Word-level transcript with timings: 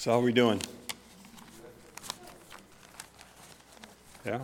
So 0.00 0.12
how 0.12 0.18
are 0.18 0.22
we 0.22 0.32
doing? 0.32 0.62
Yeah? 4.24 4.36
I 4.36 4.40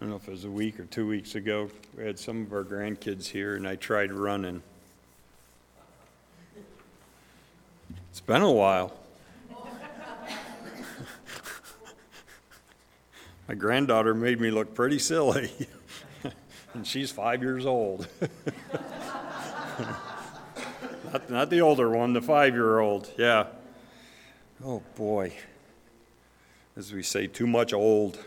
don't 0.00 0.08
know 0.10 0.16
if 0.16 0.26
it 0.26 0.32
was 0.32 0.44
a 0.44 0.50
week 0.50 0.80
or 0.80 0.86
two 0.86 1.06
weeks 1.06 1.36
ago, 1.36 1.70
we 1.96 2.02
had 2.02 2.18
some 2.18 2.42
of 2.42 2.52
our 2.52 2.64
grandkids 2.64 3.28
here 3.28 3.54
and 3.54 3.68
I 3.68 3.76
tried 3.76 4.10
running. 4.10 4.64
It's 8.10 8.18
been 8.18 8.42
a 8.42 8.50
while. 8.50 9.03
My 13.54 13.60
granddaughter 13.60 14.14
made 14.14 14.40
me 14.40 14.50
look 14.50 14.74
pretty 14.74 14.98
silly, 14.98 15.48
and 16.74 16.84
she's 16.84 17.12
five 17.12 17.40
years 17.40 17.64
old. 17.64 18.08
not, 21.12 21.30
not 21.30 21.50
the 21.50 21.60
older 21.60 21.88
one, 21.88 22.14
the 22.14 22.20
five 22.20 22.52
year 22.52 22.80
old, 22.80 23.12
yeah. 23.16 23.46
Oh 24.64 24.82
boy. 24.96 25.34
As 26.76 26.92
we 26.92 27.04
say, 27.04 27.28
too 27.28 27.46
much 27.46 27.72
old. 27.72 28.18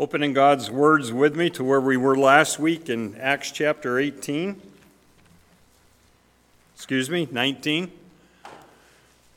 Opening 0.00 0.32
God's 0.32 0.68
words 0.68 1.12
with 1.12 1.36
me 1.36 1.48
to 1.50 1.62
where 1.62 1.80
we 1.80 1.96
were 1.96 2.18
last 2.18 2.58
week 2.58 2.88
in 2.88 3.14
Acts 3.20 3.52
chapter 3.52 4.00
18. 4.00 4.60
Excuse 6.74 7.08
me, 7.08 7.28
19. 7.30 7.92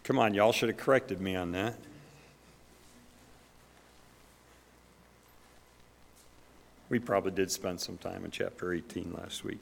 Come 0.04 0.18
on, 0.18 0.34
y'all 0.34 0.54
should 0.54 0.70
have 0.70 0.78
corrected 0.80 1.22
me 1.22 1.36
on 1.36 1.52
that. 1.52 1.76
We 6.92 7.00
probably 7.00 7.32
did 7.32 7.50
spend 7.50 7.80
some 7.80 7.96
time 7.96 8.26
in 8.26 8.32
chapter 8.32 8.74
18 8.74 9.14
last 9.18 9.46
week. 9.46 9.62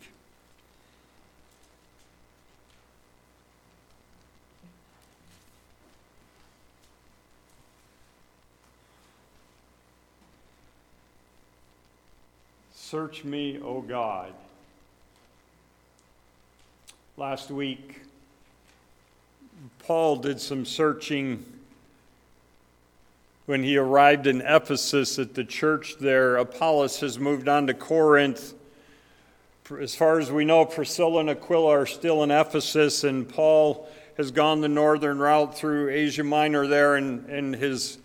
Search 12.73 13.23
me, 13.23 13.59
O 13.59 13.81
God. 13.81 14.33
Last 17.15 17.51
week, 17.51 18.01
Paul 19.77 20.15
did 20.15 20.41
some 20.41 20.65
searching 20.65 21.45
when 23.49 23.63
he 23.63 23.77
arrived 23.77 24.27
in 24.27 24.41
Ephesus 24.41 25.17
at 25.17 25.33
the 25.33 25.43
church 25.43 25.95
there. 25.99 26.37
Apollos 26.37 26.99
has 26.99 27.17
moved 27.17 27.47
on 27.47 27.65
to 27.65 27.73
Corinth. 27.73 28.53
As 29.81 29.95
far 29.95 30.19
as 30.19 30.31
we 30.31 30.45
know, 30.45 30.65
Priscilla 30.65 31.21
and 31.21 31.31
Aquila 31.31 31.71
are 31.79 31.87
still 31.87 32.21
in 32.21 32.29
Ephesus, 32.29 33.03
and 33.03 33.27
Paul 33.27 33.89
has 34.17 34.29
gone 34.29 34.61
the 34.61 34.69
northern 34.69 35.17
route 35.17 35.57
through 35.57 35.89
Asia 35.89 36.23
Minor 36.23 36.67
there 36.67 36.93
and, 36.93 37.27
and 37.27 37.55
has 37.55 37.97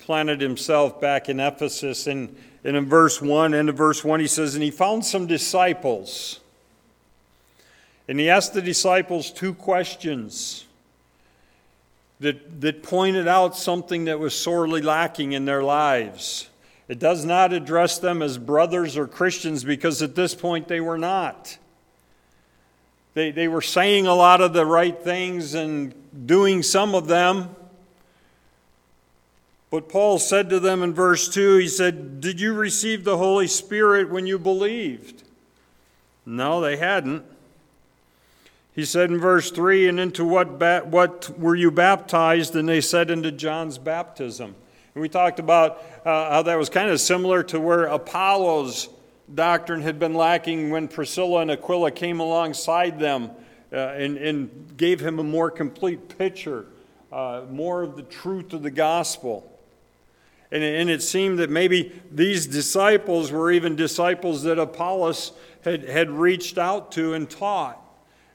planted 0.00 0.42
himself 0.42 1.00
back 1.00 1.30
in 1.30 1.40
Ephesus. 1.40 2.06
And 2.06 2.36
and 2.64 2.76
in 2.76 2.84
verse 2.84 3.22
1, 3.22 3.54
end 3.54 3.70
of 3.70 3.78
verse 3.78 4.04
1, 4.04 4.20
he 4.20 4.26
says, 4.26 4.54
And 4.54 4.62
he 4.62 4.70
found 4.70 5.06
some 5.06 5.26
disciples. 5.26 6.40
And 8.08 8.20
he 8.20 8.28
asked 8.28 8.52
the 8.52 8.60
disciples 8.60 9.30
two 9.30 9.54
questions 9.54 10.66
that, 12.24 12.62
that 12.62 12.82
pointed 12.82 13.28
out 13.28 13.54
something 13.54 14.06
that 14.06 14.18
was 14.18 14.34
sorely 14.34 14.80
lacking 14.80 15.32
in 15.32 15.44
their 15.44 15.62
lives. 15.62 16.48
It 16.88 16.98
does 16.98 17.24
not 17.24 17.52
address 17.52 17.98
them 17.98 18.22
as 18.22 18.38
brothers 18.38 18.96
or 18.96 19.06
Christians 19.06 19.62
because 19.62 20.00
at 20.00 20.14
this 20.14 20.34
point 20.34 20.66
they 20.66 20.80
were 20.80 20.96
not. 20.96 21.58
They, 23.12 23.30
they 23.30 23.46
were 23.46 23.60
saying 23.60 24.06
a 24.06 24.14
lot 24.14 24.40
of 24.40 24.54
the 24.54 24.64
right 24.64 24.98
things 24.98 25.52
and 25.52 25.94
doing 26.26 26.62
some 26.62 26.94
of 26.94 27.08
them, 27.08 27.54
but 29.70 29.90
Paul 29.90 30.18
said 30.18 30.48
to 30.50 30.60
them 30.60 30.82
in 30.82 30.94
verse 30.94 31.28
2, 31.28 31.58
he 31.58 31.68
said, 31.68 32.22
Did 32.22 32.40
you 32.40 32.54
receive 32.54 33.04
the 33.04 33.18
Holy 33.18 33.48
Spirit 33.48 34.08
when 34.08 34.26
you 34.26 34.38
believed? 34.38 35.24
No, 36.24 36.62
they 36.62 36.78
hadn't. 36.78 37.24
He 38.74 38.84
said 38.84 39.10
in 39.10 39.20
verse 39.20 39.50
3, 39.50 39.88
And 39.88 40.00
into 40.00 40.24
what, 40.24 40.58
ba- 40.58 40.82
what 40.84 41.38
were 41.38 41.54
you 41.54 41.70
baptized? 41.70 42.56
And 42.56 42.68
they 42.68 42.80
said, 42.80 43.10
Into 43.10 43.30
John's 43.30 43.78
baptism. 43.78 44.54
And 44.94 45.02
we 45.02 45.08
talked 45.08 45.38
about 45.38 45.82
uh, 46.04 46.30
how 46.30 46.42
that 46.42 46.58
was 46.58 46.68
kind 46.68 46.90
of 46.90 47.00
similar 47.00 47.42
to 47.44 47.60
where 47.60 47.84
Apollos' 47.84 48.88
doctrine 49.32 49.82
had 49.82 49.98
been 49.98 50.14
lacking 50.14 50.70
when 50.70 50.88
Priscilla 50.88 51.40
and 51.40 51.50
Aquila 51.50 51.90
came 51.90 52.20
alongside 52.20 52.98
them 52.98 53.30
uh, 53.72 53.76
and, 53.76 54.16
and, 54.18 54.76
gave 54.76 55.00
him 55.00 55.18
a 55.18 55.22
more 55.22 55.50
complete 55.50 56.18
picture, 56.18 56.66
uh, 57.12 57.42
more 57.50 57.82
of 57.82 57.96
the 57.96 58.02
truth 58.02 58.52
of 58.52 58.62
the 58.62 58.70
gospel. 58.70 59.50
And, 60.50 60.62
and 60.62 60.90
it 60.90 61.02
seemed 61.02 61.38
that 61.38 61.48
maybe 61.48 61.92
these 62.10 62.46
disciples 62.46 63.32
were 63.32 63.50
even 63.50 63.76
disciples 63.76 64.42
that 64.42 64.58
Apollos 64.58 65.32
had, 65.62 65.88
had 65.88 66.10
reached 66.10 66.58
out 66.58 66.92
to 66.92 67.14
and 67.14 67.30
taught. 67.30 67.83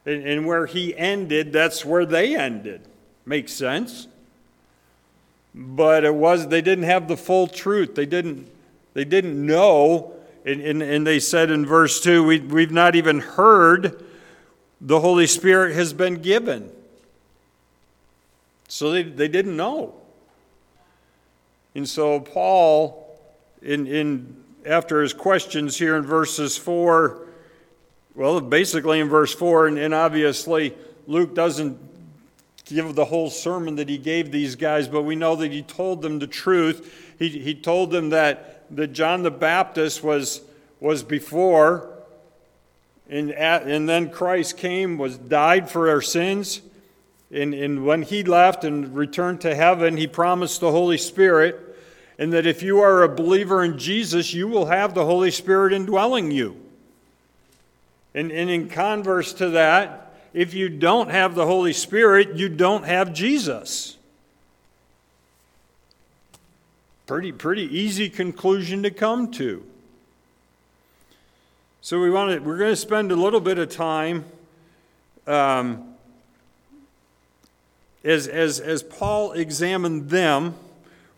And, 0.06 0.48
where 0.48 0.66
he 0.66 0.96
ended, 0.98 1.54
that's 1.54 1.86
where 1.86 2.06
they 2.06 2.36
ended. 2.36 2.82
Makes 3.26 3.54
sense. 3.54 4.08
But 5.54 6.04
it 6.04 6.16
was 6.16 6.48
they 6.48 6.62
didn't 6.62 6.86
have 6.86 7.08
the 7.08 7.18
full 7.18 7.48
truth. 7.48 7.96
They 7.96 8.06
didn't 8.06 8.50
they 8.94 9.06
didn't 9.06 9.46
know. 9.46 10.14
And, 10.46 10.62
and, 10.62 10.82
and 10.82 11.06
they 11.06 11.20
said 11.20 11.52
in 11.52 11.66
verse 11.66 12.02
2, 12.02 12.24
we, 12.24 12.40
we've 12.40 12.72
not 12.72 12.96
even 12.96 13.20
heard 13.20 14.04
the 14.82 15.00
Holy 15.02 15.28
Spirit 15.28 15.76
has 15.76 15.94
been 15.94 16.22
given. 16.22 16.72
So 18.68 18.92
they, 18.92 19.04
they 19.04 19.28
didn't 19.28 19.56
know. 19.56 19.96
And 21.76 21.88
so 21.88 22.20
Paul, 22.20 23.20
in, 23.62 23.86
in 23.88 24.44
after 24.66 25.02
his 25.02 25.14
questions 25.14 25.78
here 25.78 25.96
in 25.96 26.04
verses 26.04 26.58
4, 26.58 27.28
well, 28.16 28.42
basically 28.42 29.00
in 29.00 29.10
verse 29.10 29.34
4, 29.34 29.68
and, 29.68 29.78
and 29.78 29.94
obviously 29.94 30.74
Luke 31.08 31.34
doesn't 31.34 31.78
give 32.66 32.94
the 32.96 33.06
whole 33.06 33.30
sermon 33.30 33.76
that 33.76 33.90
he 33.90 33.98
gave 33.98 34.32
these 34.32 34.56
guys, 34.56 34.88
but 34.88 35.04
we 35.04 35.16
know 35.16 35.36
that 35.36 35.52
he 35.52 35.62
told 35.62 36.02
them 36.02 36.20
the 36.20 36.28
truth. 36.28 37.16
He, 37.18 37.30
he 37.30 37.56
told 37.56 37.92
them 37.92 38.10
that, 38.10 38.66
that 38.76 38.94
John 38.94 39.24
the 39.24 39.32
Baptist 39.32 40.04
was, 40.04 40.42
was 40.80 41.04
before, 41.04 41.90
and, 43.10 43.32
at, 43.32 43.64
and 43.64 43.90
then 43.90 44.12
Christ 44.12 44.58
came, 44.58 44.98
was 44.98 45.18
died 45.18 45.70
for 45.70 45.90
our 45.90 46.02
sins. 46.02 46.62
And, 47.32 47.54
and 47.54 47.86
when 47.86 48.04
he 48.04 48.24
left 48.24 48.64
and 48.64 48.96
returned 48.96 49.42
to 49.42 49.56
heaven, 49.56 49.98
he 49.98 50.08
promised 50.08 50.62
the 50.62 50.72
Holy 50.72 50.98
Spirit 50.98 51.70
and 52.20 52.34
that 52.34 52.46
if 52.46 52.62
you 52.62 52.82
are 52.82 53.02
a 53.02 53.10
believer 53.10 53.64
in 53.64 53.80
Jesus, 53.80 54.34
you 54.34 54.50
will 54.50 54.66
have 54.66 54.94
the 54.94 55.06
Holy 55.06 55.32
Spirit 55.32 55.72
indwelling 55.72 56.32
you. 56.32 56.59
And, 58.20 58.34
and 58.34 58.50
in 58.50 58.68
converse 58.68 59.32
to 59.36 59.52
that, 59.52 60.14
if 60.34 60.54
you 60.54 60.68
don't 60.68 61.10
have 61.10 61.36
the 61.36 61.46
Holy 61.46 61.72
Spirit, 61.72 62.36
you 62.36 62.50
don't 62.50 62.84
have 62.84 63.14
Jesus. 63.14 63.96
Pretty, 67.08 67.32
pretty 67.32 67.64
easy 67.64 68.10
conclusion 68.10 68.84
to 68.84 68.92
come 68.92 69.32
to. 69.32 69.64
So 71.80 72.02
we 72.02 72.10
want 72.10 72.32
to, 72.32 72.40
we're 72.40 72.58
going 72.58 72.74
to 72.74 72.76
spend 72.76 73.14
a 73.14 73.16
little 73.16 73.40
bit 73.40 73.58
of 73.58 73.70
time 73.70 74.26
um, 75.26 75.96
as, 78.04 78.28
as, 78.28 78.60
as 78.60 78.84
Paul 78.84 79.32
examined 79.32 80.10
them 80.10 80.56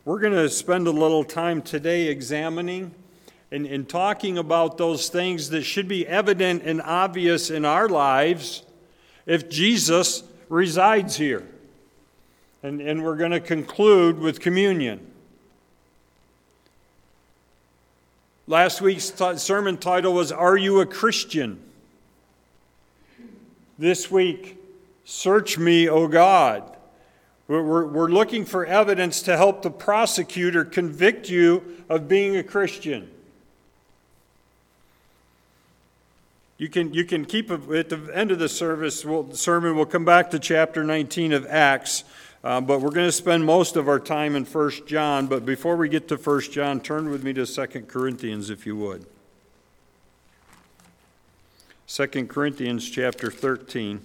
we're 0.05 0.19
going 0.19 0.33
to 0.33 0.49
spend 0.49 0.85
a 0.85 0.91
little 0.91 1.23
time 1.23 1.63
today 1.63 2.09
examining 2.09 2.93
and, 3.51 3.89
talking 3.89 4.37
about 4.37 4.77
those 4.77 5.09
things 5.09 5.49
that 5.49 5.63
should 5.63 5.87
be 5.87 6.07
evident 6.07 6.63
and 6.63 6.81
obvious 6.81 7.49
in 7.49 7.65
our 7.65 7.89
lives 7.89 8.63
if 9.25 9.49
Jesus 9.49 10.23
resides 10.47 11.17
here. 11.17 11.45
And, 12.63 12.79
and 12.79 13.03
we're 13.03 13.17
going 13.17 13.31
to 13.31 13.41
conclude 13.41 14.19
with 14.19 14.39
communion. 14.39 15.05
Last 18.47 18.81
week's 18.81 19.09
t- 19.09 19.37
sermon 19.37 19.77
title 19.77 20.13
was 20.13 20.31
Are 20.31 20.57
You 20.57 20.79
a 20.79 20.85
Christian? 20.85 21.59
This 23.77 24.09
week, 24.09 24.57
Search 25.03 25.57
Me, 25.57 25.89
O 25.89 26.07
God. 26.07 26.77
We're, 27.49 27.85
we're 27.85 28.09
looking 28.09 28.45
for 28.45 28.65
evidence 28.65 29.21
to 29.23 29.35
help 29.35 29.61
the 29.61 29.71
prosecutor 29.71 30.63
convict 30.63 31.29
you 31.29 31.83
of 31.89 32.07
being 32.07 32.37
a 32.37 32.43
Christian. 32.43 33.10
You 36.61 36.69
can, 36.69 36.93
you 36.93 37.05
can 37.05 37.25
keep 37.25 37.49
it 37.49 37.67
at 37.71 37.89
the 37.89 38.11
end 38.13 38.29
of 38.29 38.37
the 38.37 38.47
service, 38.47 39.03
we'll, 39.03 39.23
the 39.23 39.35
sermon, 39.35 39.75
we'll 39.75 39.87
come 39.87 40.05
back 40.05 40.29
to 40.29 40.37
chapter 40.37 40.83
19 40.83 41.33
of 41.33 41.47
Acts. 41.47 42.03
Uh, 42.43 42.61
but 42.61 42.81
we're 42.81 42.91
going 42.91 43.07
to 43.07 43.11
spend 43.11 43.43
most 43.43 43.75
of 43.77 43.87
our 43.87 43.99
time 43.99 44.35
in 44.35 44.45
1 44.45 44.71
John. 44.85 45.25
But 45.25 45.43
before 45.43 45.75
we 45.75 45.89
get 45.89 46.07
to 46.09 46.17
1 46.17 46.41
John, 46.51 46.79
turn 46.79 47.09
with 47.09 47.23
me 47.23 47.33
to 47.33 47.47
2 47.47 47.65
Corinthians, 47.87 48.51
if 48.51 48.67
you 48.67 48.75
would. 48.75 49.07
2 51.87 52.27
Corinthians 52.27 52.87
chapter 52.87 53.31
13. 53.31 53.99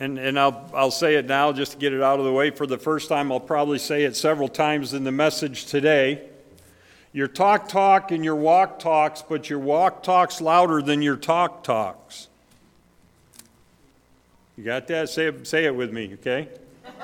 And, 0.00 0.18
and 0.18 0.38
I'll, 0.38 0.68
I'll 0.74 0.90
say 0.90 1.16
it 1.16 1.26
now 1.26 1.52
just 1.52 1.72
to 1.72 1.78
get 1.78 1.92
it 1.92 2.02
out 2.02 2.18
of 2.18 2.24
the 2.24 2.32
way. 2.32 2.48
For 2.50 2.66
the 2.66 2.78
first 2.78 3.10
time, 3.10 3.30
I'll 3.30 3.38
probably 3.38 3.78
say 3.78 4.04
it 4.04 4.16
several 4.16 4.48
times 4.48 4.94
in 4.94 5.04
the 5.04 5.12
message 5.12 5.66
today. 5.66 6.22
Your 7.12 7.28
talk 7.28 7.68
talk 7.68 8.10
and 8.10 8.24
your 8.24 8.36
walk 8.36 8.78
talks, 8.78 9.20
but 9.20 9.50
your 9.50 9.58
walk 9.58 10.02
talks 10.02 10.40
louder 10.40 10.80
than 10.80 11.02
your 11.02 11.16
talk 11.16 11.62
talks. 11.62 12.28
You 14.56 14.64
got 14.64 14.86
that? 14.86 15.10
Say 15.10 15.32
say 15.42 15.66
it 15.66 15.74
with 15.74 15.92
me, 15.92 16.14
okay? 16.14 16.48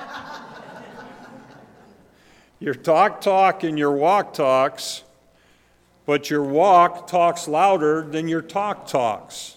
your 2.59 2.73
talk 2.73 3.21
talk 3.21 3.63
and 3.63 3.77
your 3.77 3.91
walk 3.91 4.33
talks, 4.33 5.03
but 6.07 6.31
your 6.31 6.43
walk 6.43 7.07
talks 7.07 7.47
louder 7.47 8.01
than 8.01 8.27
your 8.27 8.41
talk 8.41 8.87
talks. 8.87 9.56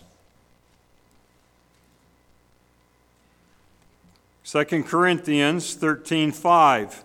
2 4.51 4.83
Corinthians 4.83 5.77
13:5 5.77 7.05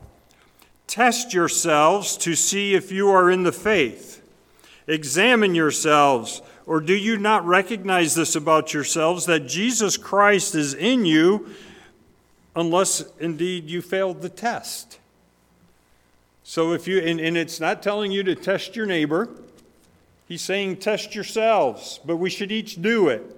Test 0.87 1.31
yourselves 1.31 2.17
to 2.17 2.33
see 2.33 2.73
if 2.73 2.91
you 2.91 3.09
are 3.09 3.29
in 3.29 3.43
the 3.43 3.51
faith. 3.51 4.23
Examine 4.87 5.53
yourselves, 5.53 6.41
or 6.65 6.81
do 6.81 6.95
you 6.95 7.17
not 7.17 7.45
recognize 7.45 8.15
this 8.15 8.35
about 8.35 8.73
yourselves 8.73 9.27
that 9.27 9.45
Jesus 9.45 9.95
Christ 9.95 10.55
is 10.55 10.73
in 10.73 11.05
you 11.05 11.47
unless 12.55 13.03
indeed 13.19 13.69
you 13.69 13.83
failed 13.83 14.23
the 14.23 14.29
test? 14.29 14.97
So 16.43 16.73
if 16.73 16.87
you 16.87 16.97
and, 16.97 17.19
and 17.19 17.37
it's 17.37 17.59
not 17.59 17.83
telling 17.83 18.11
you 18.11 18.23
to 18.23 18.33
test 18.33 18.75
your 18.75 18.87
neighbor, 18.87 19.29
he's 20.27 20.41
saying 20.41 20.77
test 20.77 21.13
yourselves, 21.13 21.99
but 22.03 22.17
we 22.17 22.31
should 22.31 22.51
each 22.51 22.81
do 22.81 23.07
it. 23.07 23.34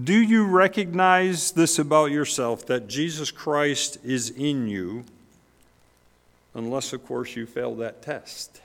Do 0.00 0.14
you 0.14 0.46
recognize 0.46 1.52
this 1.52 1.78
about 1.78 2.10
yourself 2.10 2.64
that 2.66 2.88
Jesus 2.88 3.30
Christ 3.30 3.98
is 4.02 4.30
in 4.30 4.66
you? 4.66 5.04
Unless, 6.54 6.92
of 6.92 7.04
course, 7.06 7.36
you 7.36 7.44
fail 7.44 7.74
that 7.76 8.00
test. 8.00 8.62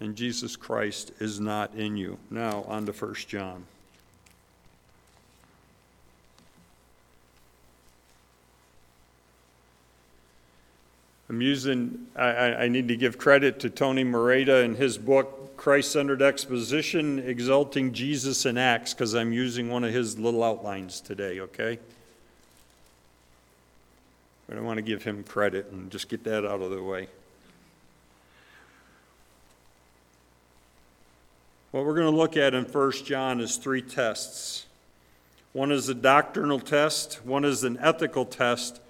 And 0.00 0.16
Jesus 0.16 0.56
Christ 0.56 1.12
is 1.18 1.40
not 1.40 1.74
in 1.74 1.96
you. 1.96 2.18
Now, 2.30 2.64
on 2.68 2.86
to 2.86 2.92
1 2.92 3.14
John. 3.26 3.64
I'm 11.28 11.40
using, 11.40 12.06
I, 12.14 12.26
I 12.26 12.68
need 12.68 12.88
to 12.88 12.96
give 12.96 13.16
credit 13.16 13.60
to 13.60 13.70
Tony 13.70 14.04
Merida 14.04 14.58
and 14.58 14.76
his 14.76 14.98
book, 14.98 15.56
Christ 15.56 15.92
centered 15.92 16.20
exposition, 16.20 17.18
exalting 17.18 17.92
Jesus 17.92 18.44
in 18.44 18.58
Acts, 18.58 18.92
because 18.92 19.14
I'm 19.14 19.32
using 19.32 19.70
one 19.70 19.84
of 19.84 19.92
his 19.92 20.18
little 20.18 20.44
outlines 20.44 21.00
today, 21.00 21.40
okay? 21.40 21.78
But 24.48 24.58
I 24.58 24.60
want 24.60 24.76
to 24.76 24.82
give 24.82 25.02
him 25.02 25.24
credit 25.24 25.70
and 25.72 25.90
just 25.90 26.08
get 26.08 26.24
that 26.24 26.44
out 26.44 26.60
of 26.60 26.70
the 26.70 26.82
way. 26.82 27.08
What 31.70 31.86
we're 31.86 31.94
going 31.94 32.12
to 32.12 32.16
look 32.16 32.36
at 32.36 32.54
in 32.54 32.64
1 32.66 32.92
John 33.04 33.40
is 33.40 33.56
three 33.56 33.82
tests. 33.82 34.66
One 35.54 35.72
is 35.72 35.88
a 35.88 35.94
doctrinal 35.94 36.60
test, 36.60 37.24
one 37.24 37.44
is 37.44 37.64
an 37.64 37.78
ethical 37.80 38.24
test, 38.24 38.80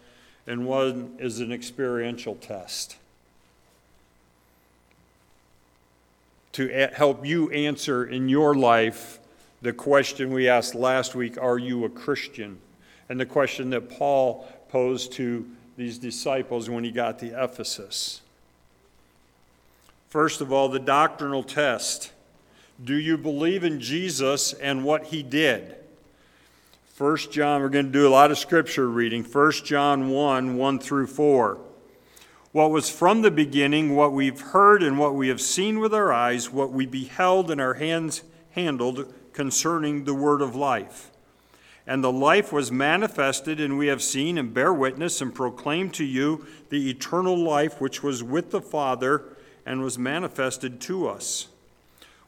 and 0.47 0.67
one 0.67 1.17
is 1.19 1.41
an 1.41 1.53
experiential 1.53 2.35
test. 2.37 2.97
to 6.55 6.69
help 6.95 7.27
you 7.27 7.51
answer 7.51 8.05
in 8.05 8.29
your 8.29 8.55
life 8.55 9.19
the 9.61 9.73
question 9.73 10.33
we 10.33 10.49
asked 10.49 10.75
last 10.75 11.15
week 11.15 11.37
Are 11.37 11.59
you 11.59 11.85
a 11.85 11.89
Christian? 11.89 12.59
And 13.09 13.19
the 13.21 13.27
question 13.27 13.71
that 13.71 13.91
Paul 13.91 14.49
posed 14.69 15.13
to 15.15 15.47
these 15.77 15.99
disciples 15.99 16.71
when 16.71 16.85
he 16.85 16.93
got 16.93 17.19
to 17.19 17.45
Ephesus. 17.45 18.21
First 20.09 20.41
of 20.41 20.53
all, 20.53 20.69
the 20.69 20.79
doctrinal 20.79 21.43
test. 21.43 22.13
Do 22.83 22.95
you 22.95 23.19
believe 23.19 23.65
in 23.65 23.81
Jesus 23.81 24.53
and 24.53 24.85
what 24.85 25.07
he 25.07 25.23
did? 25.23 25.75
1 26.97 27.17
John, 27.33 27.61
we're 27.61 27.71
going 27.71 27.87
to 27.87 27.93
do 27.93 28.07
a 28.07 28.09
lot 28.09 28.31
of 28.31 28.39
scripture 28.39 28.89
reading. 28.89 29.25
1 29.25 29.53
John 29.65 30.11
1 30.11 30.57
1 30.57 30.79
through 30.79 31.09
4 31.09 31.59
what 32.55 32.71
was 32.71 32.89
from 32.89 33.23
the 33.23 33.33
beginning, 33.33 33.97
what 33.97 34.13
we've 34.13 34.41
heard 34.41 34.81
and 34.81 34.97
what 34.97 35.17
we 35.17 35.27
have 35.27 35.41
seen 35.41 35.81
with 35.81 35.93
our 35.93 36.13
eyes, 36.13 36.53
what 36.53 36.71
we 36.71 36.87
beheld 36.87 37.51
and 37.51 37.61
our 37.61 37.75
hands 37.75 38.23
handled 38.53 39.13
concerning 39.33 40.05
the 40.05 40.15
word 40.15 40.41
of 40.41 40.55
life. 40.55 41.11
And 41.85 42.05
the 42.05 42.13
life 42.13 42.53
was 42.53 42.71
manifested, 42.71 43.61
and 43.61 43.77
we 43.77 43.89
have 43.89 44.01
seen 44.01 44.39
and 44.39 44.55
bear 44.55 44.73
witness 44.73 45.21
and 45.21 45.35
proclaim 45.35 45.91
to 45.91 46.05
you 46.05 46.47
the 46.69 46.89
eternal 46.89 47.37
life 47.37 47.81
which 47.81 48.05
was 48.05 48.23
with 48.23 48.53
the 48.53 48.63
Father 48.63 49.25
and 49.67 49.83
was 49.83 49.99
manifested 49.99 50.81
to 50.83 51.09
us. 51.09 51.49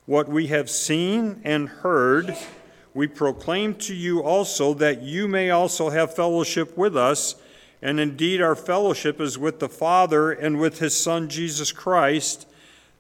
What 0.07 0.29
we 0.29 0.49
have 0.49 0.69
seen 0.69 1.41
and 1.45 1.69
heard, 1.69 2.37
we 2.97 3.07
proclaim 3.07 3.75
to 3.75 3.95
you 3.95 4.23
also, 4.23 4.73
that 4.73 5.03
you 5.03 5.29
may 5.29 5.51
also 5.51 5.91
have 5.91 6.17
fellowship 6.17 6.79
with 6.79 6.97
us. 6.97 7.35
And 7.83 8.01
indeed, 8.01 8.41
our 8.41 8.57
fellowship 8.57 9.21
is 9.21 9.37
with 9.37 9.61
the 9.61 9.69
Father 9.69 10.33
and 10.33 10.59
with 10.59 10.79
his 10.79 10.99
Son, 10.99 11.29
Jesus 11.29 11.73
Christ. 11.73 12.49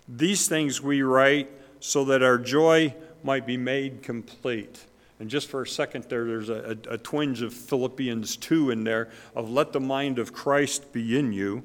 These 0.06 0.48
things 0.48 0.82
we 0.82 1.00
write 1.00 1.50
so 1.80 2.04
that 2.04 2.22
our 2.22 2.36
joy 2.36 2.94
might 3.24 3.46
be 3.46 3.56
made 3.56 4.02
complete. 4.02 4.84
And 5.18 5.30
just 5.30 5.48
for 5.48 5.62
a 5.62 5.66
second 5.66 6.04
there, 6.10 6.26
there's 6.26 6.50
a, 6.50 6.76
a, 6.90 6.94
a, 6.94 6.98
twinge 6.98 7.40
of 7.40 7.54
Philippians 7.54 8.36
2 8.36 8.72
in 8.72 8.84
there 8.84 9.08
of 9.34 9.48
let 9.48 9.72
the 9.72 9.80
mind 9.80 10.18
of 10.18 10.34
Christ 10.34 10.92
be 10.92 11.18
in 11.18 11.32
you. 11.32 11.64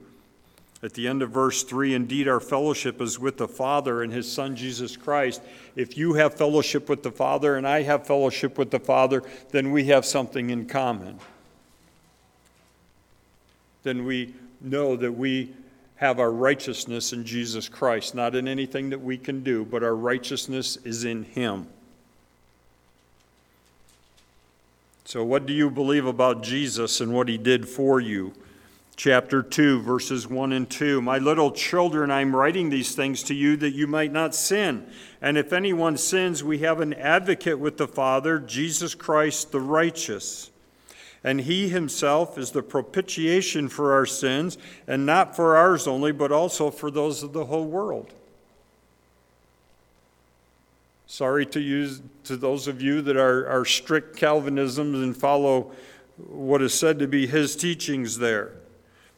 At 0.84 0.94
the 0.96 1.08
end 1.08 1.22
of 1.22 1.30
verse 1.30 1.64
3, 1.64 1.94
indeed, 1.94 2.28
our 2.28 2.40
fellowship 2.40 3.02
is 3.02 3.20
with 3.20 3.38
the 3.38 3.48
Father 3.48 4.02
and 4.02 4.12
his 4.12 4.32
Son, 4.32 4.56
Jesus 4.56 4.98
Christ. 4.98 5.42
If 5.76 5.96
you 5.96 6.14
have 6.14 6.34
fellowship 6.34 6.90
with 6.90 7.04
the 7.04 7.12
Father 7.12 7.56
and 7.56 7.68
I 7.68 7.84
have 7.84 8.08
fellowship 8.08 8.58
with 8.58 8.72
the 8.72 8.80
Father, 8.80 9.22
then 9.52 9.72
we 9.72 9.86
have 9.86 10.06
something 10.06 10.50
in 10.50 10.66
common 10.66 11.20
then 13.84 14.06
we 14.06 14.34
know 14.60 14.96
that 14.96 15.12
we 15.12 15.54
have 15.96 16.20
our 16.20 16.32
righteousness 16.32 17.14
in 17.14 17.26
Jesus 17.26 17.70
Christ, 17.70 18.16
not 18.16 18.36
in 18.36 18.48
anything 18.48 18.90
that 18.90 19.02
we 19.02 19.18
can 19.18 19.44
do, 19.44 19.66
but 19.66 19.84
our 19.84 19.96
righteousness 19.96 20.78
is 20.84 21.04
in 21.04 21.24
Him. 21.24 21.68
So, 25.06 25.24
what 25.24 25.46
do 25.46 25.54
you 25.54 25.70
believe 25.70 26.06
about 26.06 26.42
Jesus 26.42 27.02
and 27.02 27.14
what 27.14 27.28
He 27.28 27.38
did 27.38 27.68
for 27.68 28.00
you? 28.00 28.34
Chapter 28.96 29.42
2, 29.42 29.82
verses 29.82 30.28
1 30.28 30.52
and 30.52 30.70
2. 30.70 31.02
My 31.02 31.18
little 31.18 31.52
children, 31.52 32.12
I'm 32.12 32.36
writing 32.36 32.70
these 32.70 32.94
things 32.94 33.24
to 33.24 33.34
you 33.34 33.56
that 33.58 33.72
you 33.72 33.88
might 33.88 34.12
not 34.12 34.36
sin. 34.36 34.86
And 35.22 35.38
if 35.38 35.54
anyone 35.54 35.98
sins, 35.98 36.44
we 36.44 36.60
have 36.60 36.82
an 36.82 36.94
advocate 36.94 37.60
with 37.60 37.78
the 37.78 37.88
Father, 37.88 38.38
Jesus 38.40 38.94
Christ 38.94 39.52
the 39.52 39.62
righteous 39.62 40.52
and 41.24 41.42
he 41.42 41.70
himself 41.70 42.38
is 42.38 42.52
the 42.52 42.64
propitiation 42.64 43.70
for 43.70 43.94
our 43.94 44.06
sins, 44.06 44.58
and 44.88 45.06
not 45.06 45.36
for 45.36 45.56
ours 45.56 45.88
only, 45.88 46.12
but 46.12 46.32
also 46.32 46.72
for 46.72 46.90
those 46.90 47.22
of 47.22 47.34
the 47.34 47.46
whole 47.46 47.66
world. 47.66 48.12
Sorry 51.06 51.46
to 51.48 51.60
use 51.60 52.02
to 52.24 52.38
those 52.38 52.68
of 52.68 52.82
you 52.82 53.02
that 53.04 53.18
are, 53.18 53.48
are 53.48 53.66
strict 53.66 54.16
Calvinisms 54.16 54.98
and 54.98 55.16
follow 55.16 55.72
what 56.18 56.62
is 56.62 56.74
said 56.74 57.00
to 57.00 57.08
be 57.08 57.28
his 57.28 57.56
teachings 57.56 58.18
there. 58.18 58.54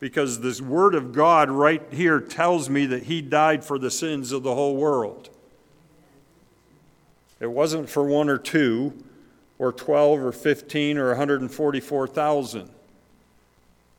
Because 0.04 0.42
this 0.42 0.60
word 0.60 0.96
of 0.96 1.14
God 1.14 1.50
right 1.50 1.82
here 1.90 2.20
tells 2.20 2.70
me 2.70 2.86
that 2.88 3.04
he 3.04 3.22
died 3.22 3.64
for 3.64 3.80
the 3.80 3.90
sins 3.90 4.34
of 4.34 4.44
the 4.44 4.54
whole 4.54 4.76
world. 4.76 5.30
It 7.40 7.50
wasn't 7.50 7.90
for 7.90 8.04
one 8.04 8.28
or 8.28 8.38
two, 8.38 9.02
or 9.58 9.72
12 9.72 10.20
or 10.20 10.34
15 10.34 10.98
or 10.98 11.08
144,000. 11.08 12.70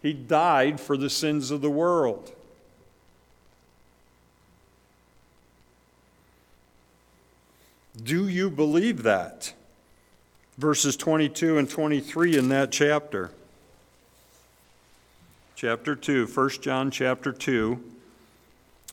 He 0.03 0.13
died 0.13 0.79
for 0.79 0.99
the 0.99 1.09
sins 1.09 1.51
of 1.51 1.63
the 1.63 1.71
world. 1.71 2.33
Do 8.03 8.29
you 8.29 8.51
believe 8.51 9.05
that? 9.05 9.55
Verses 10.59 10.99
22 10.99 11.57
and 11.57 11.71
23 11.71 12.37
in 12.37 12.51
that 12.51 12.71
chapter. 12.71 13.31
Chapter 15.55 15.95
2, 15.95 16.27
1 16.27 16.49
John 16.61 16.91
chapter 16.91 17.33
2, 17.33 17.81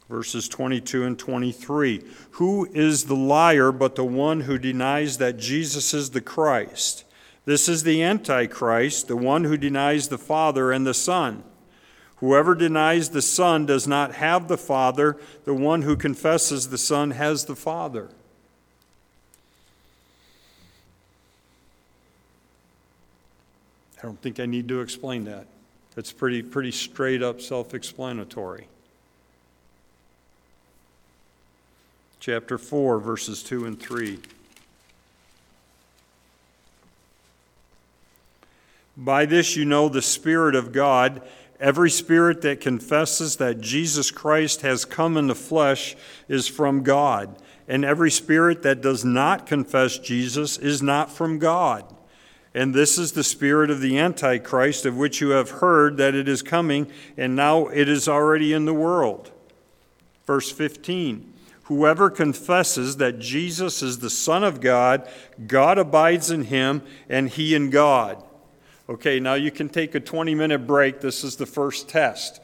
verses 0.10 0.48
22 0.48 1.03
and 1.03 1.18
23. 1.18 2.03
Who 2.32 2.65
is 2.72 3.06
the 3.06 3.15
liar 3.15 3.72
but 3.72 3.96
the 3.96 4.03
one 4.03 4.41
who 4.41 4.58
denies 4.58 5.18
that 5.18 5.38
Jesus 5.38 5.94
is 5.94 6.12
the 6.12 6.22
Christ? 6.22 7.03
This 7.46 7.68
is 7.68 7.84
the 7.84 8.03
Antichrist, 8.03 9.08
the 9.08 9.18
one 9.18 9.46
who 9.46 9.58
denies 9.58 10.10
the 10.10 10.20
Father 10.20 10.72
and 10.72 10.86
the 10.86 10.94
Son. 10.94 11.44
Whoever 12.18 12.53
denies 12.53 13.10
the 13.10 13.22
Son 13.24 13.65
does 13.65 13.88
not 13.88 14.13
have 14.13 14.48
the 14.48 14.58
Father. 14.58 15.18
The 15.46 15.56
one 15.56 15.82
who 15.82 15.96
confesses 15.96 16.70
the 16.70 16.77
Son 16.77 17.12
has 17.12 17.46
the 17.46 17.56
Father. 17.56 18.10
I 23.98 24.03
don't 24.03 24.22
think 24.22 24.39
I 24.39 24.46
need 24.46 24.68
to 24.68 24.82
explain 24.82 25.25
that. 25.25 25.48
It's 25.98 26.13
pretty, 26.13 26.41
pretty 26.41 26.71
straight 26.71 27.21
up 27.21 27.41
self 27.41 27.74
explanatory. 27.74 28.67
Chapter 32.19 32.57
4, 32.57 33.00
verses 33.00 33.43
2 33.43 33.65
and 33.65 33.79
3. 33.79 34.19
By 38.95 39.25
this 39.25 39.55
you 39.55 39.65
know 39.65 39.89
the 39.89 40.01
Spirit 40.01 40.55
of 40.55 40.71
God. 40.71 41.21
Every 41.60 41.91
spirit 41.91 42.41
that 42.41 42.60
confesses 42.60 43.36
that 43.36 43.62
Jesus 43.62 44.10
Christ 44.10 44.62
has 44.62 44.83
come 44.83 45.15
in 45.15 45.27
the 45.27 45.36
flesh 45.36 45.95
is 46.27 46.48
from 46.48 46.81
God, 46.81 47.36
and 47.67 47.86
every 47.86 48.10
spirit 48.10 48.63
that 48.63 48.81
does 48.81 49.05
not 49.05 49.45
confess 49.45 50.00
Jesus 50.00 50.57
is 50.57 50.81
not 50.81 51.12
from 51.12 51.38
God. 51.38 51.86
And 52.53 52.74
this 52.74 52.98
is 52.98 53.13
the 53.13 53.24
spirit 53.24 53.70
of 53.70 53.79
the 53.79 53.98
Antichrist, 53.98 54.86
of 54.86 54.98
which 54.98 55.22
you 55.22 55.29
have 55.29 55.50
heard 55.50 55.98
that 55.98 56.15
it 56.15 56.27
is 56.27 56.41
coming, 56.41 56.91
and 57.15 57.36
now 57.36 57.67
it 57.67 57.88
is 57.88 58.08
already 58.10 58.51
in 58.51 58.65
the 58.65 58.74
world. 58.74 59.31
Verse 60.25 60.51
15 60.51 61.34
Whoever 61.65 62.10
confesses 62.10 62.98
that 62.98 63.20
Jesus 63.20 63.81
is 63.81 64.00
the 64.00 64.10
Son 64.10 64.43
of 64.43 64.60
God, 64.60 65.08
God 65.48 65.77
abides 65.77 66.29
in 66.29 66.43
him, 66.43 66.81
and 67.08 67.29
he 67.29 67.55
in 67.55 67.70
God. 67.70 68.22
Okay, 68.89 69.22
now 69.22 69.36
you 69.36 69.51
can 69.51 69.70
take 69.70 69.96
a 69.96 70.01
20 70.01 70.36
minute 70.36 70.67
break. 70.67 71.00
This 71.00 71.24
is 71.24 71.38
the 71.38 71.46
first 71.46 71.88
test. 71.88 72.41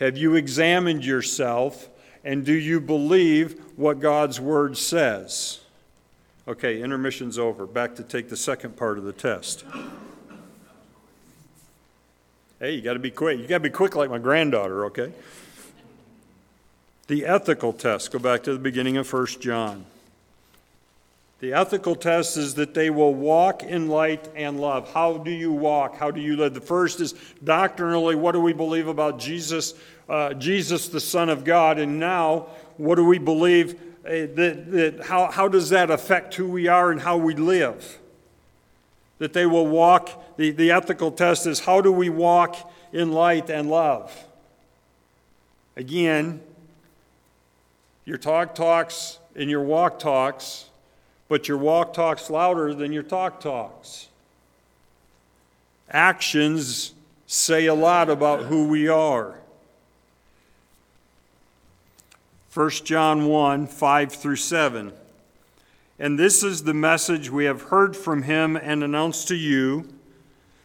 Have 0.00 0.16
you 0.16 0.34
examined 0.34 1.04
yourself, 1.04 1.90
and 2.24 2.46
do 2.46 2.54
you 2.54 2.80
believe 2.80 3.60
what 3.76 4.00
God's 4.00 4.40
Word 4.40 4.78
says? 4.78 5.60
Okay, 6.48 6.80
intermission's 6.80 7.38
over. 7.38 7.66
Back 7.66 7.96
to 7.96 8.04
take 8.04 8.28
the 8.28 8.36
second 8.36 8.76
part 8.76 8.98
of 8.98 9.04
the 9.04 9.12
test. 9.12 9.64
Hey, 12.60 12.74
you 12.74 12.82
got 12.82 12.92
to 12.92 13.00
be 13.00 13.10
quick. 13.10 13.40
You 13.40 13.48
got 13.48 13.56
to 13.56 13.60
be 13.60 13.70
quick 13.70 13.96
like 13.96 14.10
my 14.10 14.18
granddaughter, 14.18 14.84
okay? 14.86 15.12
The 17.08 17.26
ethical 17.26 17.72
test. 17.72 18.12
Go 18.12 18.20
back 18.20 18.44
to 18.44 18.52
the 18.52 18.60
beginning 18.60 18.96
of 18.96 19.12
1 19.12 19.26
John. 19.40 19.86
The 21.40 21.52
ethical 21.52 21.96
test 21.96 22.36
is 22.36 22.54
that 22.54 22.74
they 22.74 22.90
will 22.90 23.12
walk 23.12 23.62
in 23.64 23.88
light 23.88 24.28
and 24.34 24.58
love. 24.60 24.92
How 24.94 25.18
do 25.18 25.30
you 25.32 25.52
walk? 25.52 25.96
How 25.96 26.10
do 26.10 26.20
you 26.20 26.36
live? 26.36 26.54
The 26.54 26.60
first 26.60 27.00
is 27.00 27.12
doctrinally, 27.44 28.14
what 28.14 28.32
do 28.32 28.40
we 28.40 28.52
believe 28.52 28.86
about 28.86 29.18
Jesus, 29.18 29.74
uh, 30.08 30.32
Jesus, 30.32 30.88
the 30.88 31.00
Son 31.00 31.28
of 31.28 31.44
God? 31.44 31.78
And 31.78 32.00
now, 32.00 32.46
what 32.78 32.94
do 32.94 33.04
we 33.04 33.18
believe 33.18 33.78
that, 34.06 34.70
that 34.70 35.06
how, 35.06 35.30
how 35.30 35.48
does 35.48 35.70
that 35.70 35.90
affect 35.90 36.34
who 36.34 36.46
we 36.46 36.68
are 36.68 36.90
and 36.90 37.00
how 37.00 37.16
we 37.16 37.34
live? 37.34 37.98
That 39.18 39.32
they 39.32 39.46
will 39.46 39.66
walk, 39.66 40.36
the, 40.36 40.50
the 40.50 40.70
ethical 40.70 41.10
test 41.10 41.46
is 41.46 41.60
how 41.60 41.80
do 41.80 41.90
we 41.90 42.08
walk 42.08 42.72
in 42.92 43.12
light 43.12 43.50
and 43.50 43.68
love? 43.68 44.12
Again, 45.76 46.40
your 48.04 48.18
talk 48.18 48.54
talks 48.54 49.18
and 49.34 49.50
your 49.50 49.62
walk 49.62 49.98
talks, 49.98 50.66
but 51.28 51.48
your 51.48 51.58
walk 51.58 51.92
talks 51.92 52.30
louder 52.30 52.72
than 52.72 52.92
your 52.92 53.02
talk 53.02 53.40
talks. 53.40 54.08
Actions 55.90 56.94
say 57.26 57.66
a 57.66 57.74
lot 57.74 58.08
about 58.08 58.44
who 58.44 58.68
we 58.68 58.88
are. 58.88 59.38
1 62.56 62.70
John 62.84 63.26
1 63.26 63.66
5 63.66 64.12
through 64.12 64.36
7. 64.36 64.90
And 65.98 66.18
this 66.18 66.42
is 66.42 66.62
the 66.62 66.72
message 66.72 67.28
we 67.28 67.44
have 67.44 67.64
heard 67.64 67.94
from 67.94 68.22
him 68.22 68.56
and 68.56 68.82
announced 68.82 69.28
to 69.28 69.34
you 69.34 69.92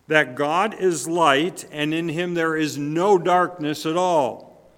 that 0.08 0.34
God 0.36 0.74
is 0.74 1.10
light, 1.10 1.66
and 1.70 1.94
in 1.94 2.08
him 2.08 2.34
there 2.34 2.56
is 2.56 2.78
no 2.78 3.18
darkness 3.18 3.86
at 3.86 3.98
all. 3.98 4.72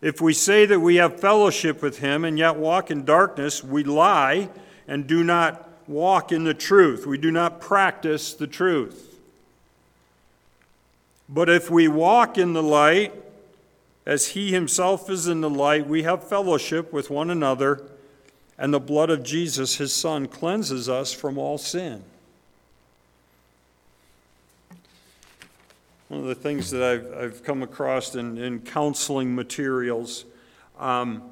If 0.00 0.20
we 0.20 0.32
say 0.32 0.66
that 0.66 0.80
we 0.80 0.96
have 0.96 1.20
fellowship 1.20 1.80
with 1.80 2.00
him 2.00 2.24
and 2.24 2.36
yet 2.36 2.56
walk 2.56 2.90
in 2.90 3.04
darkness, 3.04 3.62
we 3.62 3.84
lie 3.84 4.48
and 4.88 5.06
do 5.06 5.22
not 5.22 5.70
walk 5.86 6.32
in 6.32 6.42
the 6.42 6.54
truth. 6.54 7.06
We 7.06 7.18
do 7.18 7.30
not 7.30 7.60
practice 7.60 8.34
the 8.34 8.48
truth. 8.48 9.20
But 11.28 11.48
if 11.48 11.70
we 11.70 11.86
walk 11.86 12.36
in 12.36 12.52
the 12.52 12.64
light, 12.64 13.12
as 14.08 14.28
he 14.28 14.52
himself 14.52 15.10
is 15.10 15.28
in 15.28 15.42
the 15.42 15.50
light, 15.50 15.86
we 15.86 16.02
have 16.04 16.26
fellowship 16.26 16.94
with 16.94 17.10
one 17.10 17.28
another, 17.28 17.82
and 18.56 18.72
the 18.72 18.80
blood 18.80 19.10
of 19.10 19.22
Jesus, 19.22 19.76
his 19.76 19.92
Son, 19.92 20.26
cleanses 20.26 20.88
us 20.88 21.12
from 21.12 21.36
all 21.36 21.58
sin. 21.58 22.02
One 26.08 26.20
of 26.20 26.26
the 26.26 26.34
things 26.34 26.70
that 26.70 26.82
I've, 26.82 27.12
I've 27.18 27.44
come 27.44 27.62
across 27.62 28.14
in, 28.14 28.38
in 28.38 28.60
counseling 28.60 29.34
materials. 29.34 30.24
Um, 30.78 31.22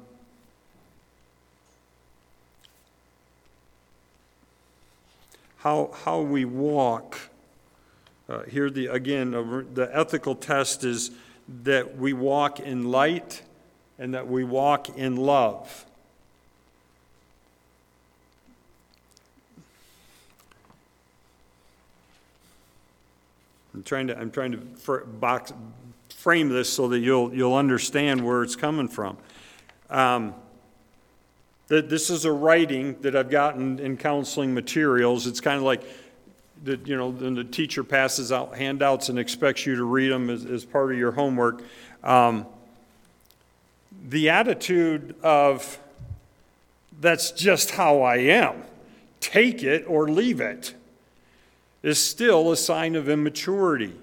how, 5.57 5.95
how 6.05 6.21
we 6.21 6.45
walk. 6.45 7.17
Uh, 8.29 8.43
here, 8.43 8.69
the, 8.69 8.85
again, 8.85 9.31
the 9.73 9.89
ethical 9.91 10.35
test 10.35 10.83
is 10.83 11.09
that 11.63 11.97
we 11.97 12.13
walk 12.13 12.59
in 12.59 12.91
light 12.91 13.41
and 13.97 14.13
that 14.13 14.27
we 14.27 14.43
walk 14.43 14.97
in 14.97 15.15
love. 15.15 15.85
I'm 23.73 23.83
trying 23.83 24.07
to, 24.07 24.19
I'm 24.19 24.31
trying 24.31 24.53
to 24.53 24.57
fr- 24.77 24.97
box, 25.05 25.53
frame 26.09 26.49
this 26.49 26.71
so 26.71 26.87
that 26.87 26.99
you'll, 26.99 27.33
you'll 27.33 27.53
understand 27.53 28.25
where 28.25 28.41
it's 28.41 28.55
coming 28.55 28.87
from. 28.87 29.17
Um, 29.89 30.33
that 31.67 31.87
this 31.89 32.09
is 32.09 32.25
a 32.25 32.31
writing 32.31 32.99
that 33.01 33.15
I've 33.15 33.29
gotten 33.29 33.79
in 33.79 33.97
counseling 33.97 34.53
materials. 34.53 35.27
It's 35.27 35.41
kind 35.41 35.57
of 35.57 35.63
like 35.63 35.83
that, 36.63 36.87
you 36.87 36.97
know, 36.97 37.11
then 37.11 37.35
the 37.35 37.43
teacher 37.43 37.83
passes 37.83 38.31
out 38.31 38.55
handouts 38.55 39.09
and 39.09 39.17
expects 39.17 39.65
you 39.65 39.75
to 39.75 39.83
read 39.83 40.09
them 40.09 40.29
as, 40.29 40.45
as 40.45 40.65
part 40.65 40.91
of 40.91 40.97
your 40.97 41.11
homework. 41.11 41.63
Um, 42.03 42.45
the 44.09 44.29
attitude 44.29 45.15
of, 45.23 45.79
that's 46.99 47.31
just 47.31 47.71
how 47.71 48.01
I 48.01 48.17
am, 48.17 48.63
take 49.19 49.63
it 49.63 49.85
or 49.87 50.09
leave 50.09 50.39
it, 50.39 50.73
is 51.83 52.01
still 52.01 52.51
a 52.51 52.57
sign 52.57 52.95
of 52.95 53.07
immaturity. 53.09 53.95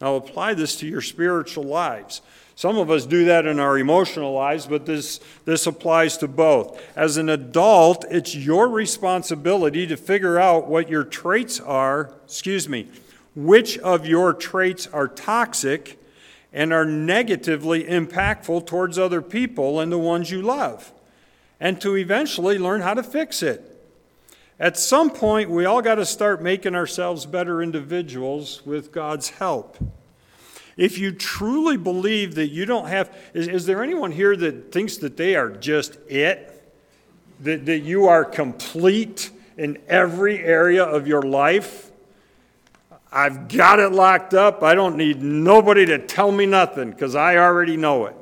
Now 0.00 0.16
apply 0.16 0.54
this 0.54 0.76
to 0.76 0.86
your 0.86 1.02
spiritual 1.02 1.64
lives. 1.64 2.22
Some 2.60 2.76
of 2.76 2.90
us 2.90 3.06
do 3.06 3.24
that 3.24 3.46
in 3.46 3.58
our 3.58 3.78
emotional 3.78 4.34
lives, 4.34 4.66
but 4.66 4.84
this, 4.84 5.18
this 5.46 5.66
applies 5.66 6.18
to 6.18 6.28
both. 6.28 6.78
As 6.94 7.16
an 7.16 7.30
adult, 7.30 8.04
it's 8.10 8.36
your 8.36 8.68
responsibility 8.68 9.86
to 9.86 9.96
figure 9.96 10.38
out 10.38 10.68
what 10.68 10.90
your 10.90 11.02
traits 11.02 11.58
are, 11.58 12.12
excuse 12.26 12.68
me, 12.68 12.90
which 13.34 13.78
of 13.78 14.04
your 14.04 14.34
traits 14.34 14.86
are 14.88 15.08
toxic 15.08 15.98
and 16.52 16.70
are 16.70 16.84
negatively 16.84 17.84
impactful 17.84 18.66
towards 18.66 18.98
other 18.98 19.22
people 19.22 19.80
and 19.80 19.90
the 19.90 19.96
ones 19.96 20.30
you 20.30 20.42
love, 20.42 20.92
and 21.60 21.80
to 21.80 21.96
eventually 21.96 22.58
learn 22.58 22.82
how 22.82 22.92
to 22.92 23.02
fix 23.02 23.42
it. 23.42 23.64
At 24.58 24.76
some 24.76 25.08
point, 25.08 25.48
we 25.48 25.64
all 25.64 25.80
got 25.80 25.94
to 25.94 26.04
start 26.04 26.42
making 26.42 26.74
ourselves 26.74 27.24
better 27.24 27.62
individuals 27.62 28.60
with 28.66 28.92
God's 28.92 29.30
help. 29.30 29.78
If 30.76 30.98
you 30.98 31.12
truly 31.12 31.76
believe 31.76 32.34
that 32.36 32.48
you 32.48 32.66
don't 32.66 32.88
have, 32.88 33.14
is, 33.34 33.48
is 33.48 33.66
there 33.66 33.82
anyone 33.82 34.12
here 34.12 34.36
that 34.36 34.72
thinks 34.72 34.96
that 34.98 35.16
they 35.16 35.36
are 35.36 35.50
just 35.50 35.96
it? 36.08 36.46
That, 37.40 37.66
that 37.66 37.80
you 37.80 38.06
are 38.06 38.24
complete 38.24 39.30
in 39.56 39.78
every 39.88 40.38
area 40.38 40.84
of 40.84 41.06
your 41.06 41.22
life? 41.22 41.90
I've 43.12 43.48
got 43.48 43.80
it 43.80 43.90
locked 43.90 44.34
up. 44.34 44.62
I 44.62 44.74
don't 44.74 44.96
need 44.96 45.22
nobody 45.22 45.84
to 45.86 45.98
tell 45.98 46.30
me 46.30 46.46
nothing 46.46 46.90
because 46.90 47.14
I 47.14 47.36
already 47.36 47.76
know 47.76 48.06
it. 48.06 48.16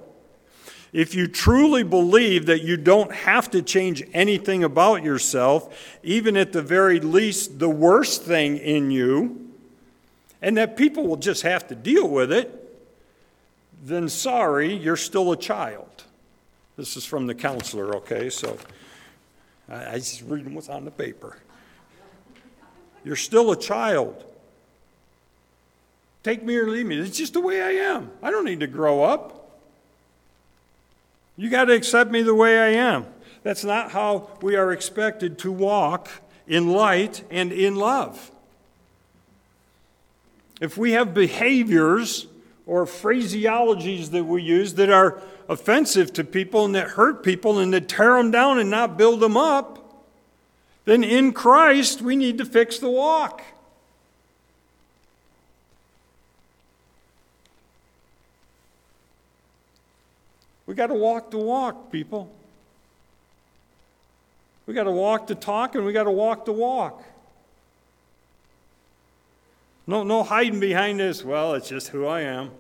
If 0.93 1.15
you 1.15 1.27
truly 1.27 1.83
believe 1.83 2.47
that 2.47 2.63
you 2.63 2.79
don't 2.79 3.13
have 3.13 3.51
to 3.51 3.61
change 3.61 4.03
anything 4.15 4.65
about 4.65 5.03
yourself, 5.03 5.99
even 6.03 6.37
at 6.37 6.53
the 6.53 6.63
very 6.63 6.99
least, 6.99 7.59
the 7.59 7.69
worst 7.69 8.23
thing 8.23 8.57
in 8.57 8.91
you, 8.91 9.48
and 10.41 10.57
that 10.57 10.77
people 10.77 11.07
will 11.07 11.17
just 11.17 11.43
have 11.43 11.67
to 11.69 11.75
deal 11.75 12.09
with 12.09 12.33
it, 12.33 12.55
then 13.85 14.09
sorry, 14.09 14.75
you're 14.75 14.97
still 14.97 15.33
a 15.33 15.37
child. 15.37 16.05
This 16.77 16.97
is 16.97 17.05
from 17.05 17.27
the 17.27 17.35
counselor, 17.35 17.97
okay? 17.97 18.31
So 18.31 18.57
I, 19.69 19.93
I 19.93 19.95
just 19.97 20.23
reading 20.23 20.55
what's 20.55 20.69
on 20.69 20.85
the 20.85 20.91
paper. 20.91 21.37
You're 23.05 23.17
still 23.17 23.51
a 23.51 23.57
child. 23.57 24.25
Take 26.23 26.43
me 26.43 26.57
or 26.57 26.69
leave 26.69 26.87
me. 26.87 26.99
It's 26.99 27.17
just 27.17 27.33
the 27.33 27.41
way 27.41 27.63
I 27.63 27.71
am. 27.71 28.11
I 28.23 28.31
don't 28.31 28.45
need 28.45 28.61
to 28.61 28.67
grow 28.67 29.03
up. 29.03 29.39
You 31.37 31.49
got 31.49 31.67
to 31.67 31.73
accept 31.73 32.11
me 32.11 32.23
the 32.23 32.35
way 32.35 32.59
I 32.59 32.81
am. 32.81 33.07
That's 33.45 33.65
not 33.65 33.93
how 33.93 34.31
we 34.43 34.57
are 34.57 34.73
expected 34.73 35.39
to 35.39 35.53
walk 35.53 36.11
in 36.47 36.73
light 36.73 37.23
and 37.31 37.53
in 37.53 37.77
love. 37.77 38.33
If 40.61 40.77
we 40.77 40.93
have 40.93 41.15
behaviors 41.15 42.27
or 42.67 42.85
phraseologies 42.85 44.11
that 44.11 44.25
we 44.25 44.43
use 44.43 44.75
that 44.75 44.91
are 44.91 45.23
offensive 45.49 46.13
to 46.15 46.25
people 46.25 46.65
and 46.65 46.75
that 46.75 46.89
hurt 46.91 47.23
people 47.23 47.59
and 47.59 47.73
that 47.73 47.89
tear 47.89 48.17
them 48.17 48.31
down 48.31 48.59
and 48.59 48.71
not 48.71 48.97
build 48.97 49.21
them 49.21 49.37
up, 49.37 50.05
then 50.85 51.05
in 51.05 51.33
Christ 51.33 52.03
we 52.03 52.17
need 52.17 52.39
to 52.39 52.45
fix 52.45 52.79
the 52.79 52.91
walk. 52.91 53.43
We 60.67 60.75
got 60.75 60.89
to 60.89 60.95
walk 60.95 61.31
the 61.31 61.39
walk, 61.39 61.91
people. 61.91 62.31
We 64.67 64.75
got 64.75 64.85
to 64.85 64.91
walk 64.91 65.27
the 65.27 65.35
talk 65.35 65.75
and 65.75 65.87
we 65.87 65.95
got 65.95 66.05
to 66.05 66.11
walk 66.11 66.45
the 66.45 66.53
walk. 66.53 67.03
No, 69.89 70.03
no 70.03 70.23
hiding 70.23 70.61
behind 70.61 71.01
this. 71.01 71.25
Well, 71.25 71.55
it's 71.55 71.71
just 71.71 71.89
who 71.89 72.07
I 72.07 72.21
am. 72.21 72.51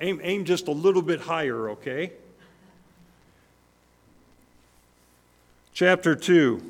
Aim, 0.00 0.20
aim 0.22 0.44
just 0.44 0.68
a 0.68 0.70
little 0.70 1.00
bit 1.00 1.22
higher, 1.22 1.70
okay? 1.70 2.12
Chapter 5.72 6.14
2, 6.14 6.60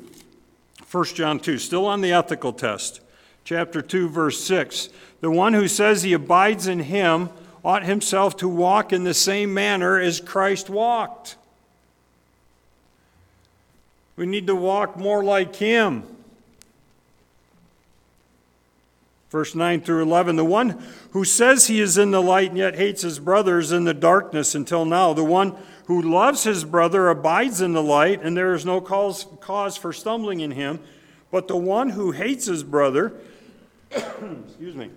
1 0.89 1.05
John 1.07 1.39
2, 1.39 1.57
still 1.57 1.85
on 1.85 1.99
the 1.99 2.13
ethical 2.13 2.53
test. 2.53 3.01
Chapter 3.43 3.81
2, 3.81 4.07
verse 4.07 4.41
6. 4.41 4.87
The 5.19 5.29
one 5.29 5.53
who 5.53 5.67
says 5.67 6.03
he 6.03 6.13
abides 6.13 6.67
in 6.67 6.79
him 6.79 7.29
ought 7.61 7.83
himself 7.83 8.37
to 8.37 8.47
walk 8.47 8.93
in 8.93 9.03
the 9.03 9.13
same 9.13 9.53
manner 9.53 9.99
as 9.99 10.21
Christ 10.21 10.69
walked. 10.69 11.35
We 14.15 14.27
need 14.27 14.47
to 14.47 14.55
walk 14.55 14.95
more 14.95 15.25
like 15.25 15.57
him. 15.57 16.14
Verse 19.35 19.53
9 19.53 19.81
through 19.81 20.01
11 20.01 20.37
The 20.37 20.45
one 20.45 20.81
who 21.11 21.25
says 21.25 21.67
he 21.67 21.81
is 21.81 21.97
in 21.97 22.11
the 22.11 22.21
light 22.21 22.51
and 22.51 22.57
yet 22.57 22.77
hates 22.77 23.01
his 23.01 23.19
brother 23.19 23.59
is 23.59 23.73
in 23.73 23.83
the 23.83 23.93
darkness 23.93 24.55
until 24.55 24.85
now. 24.85 25.11
The 25.11 25.25
one 25.25 25.57
who 25.87 26.01
loves 26.01 26.45
his 26.45 26.63
brother 26.63 27.09
abides 27.09 27.59
in 27.59 27.73
the 27.73 27.83
light, 27.83 28.21
and 28.21 28.37
there 28.37 28.53
is 28.53 28.65
no 28.65 28.79
cause, 28.79 29.27
cause 29.41 29.75
for 29.75 29.91
stumbling 29.91 30.39
in 30.39 30.51
him. 30.51 30.79
But 31.31 31.49
the 31.49 31.57
one 31.57 31.89
who 31.89 32.11
hates 32.11 32.45
his 32.45 32.63
brother, 32.63 33.11
excuse 33.91 34.73
me, 34.73 34.91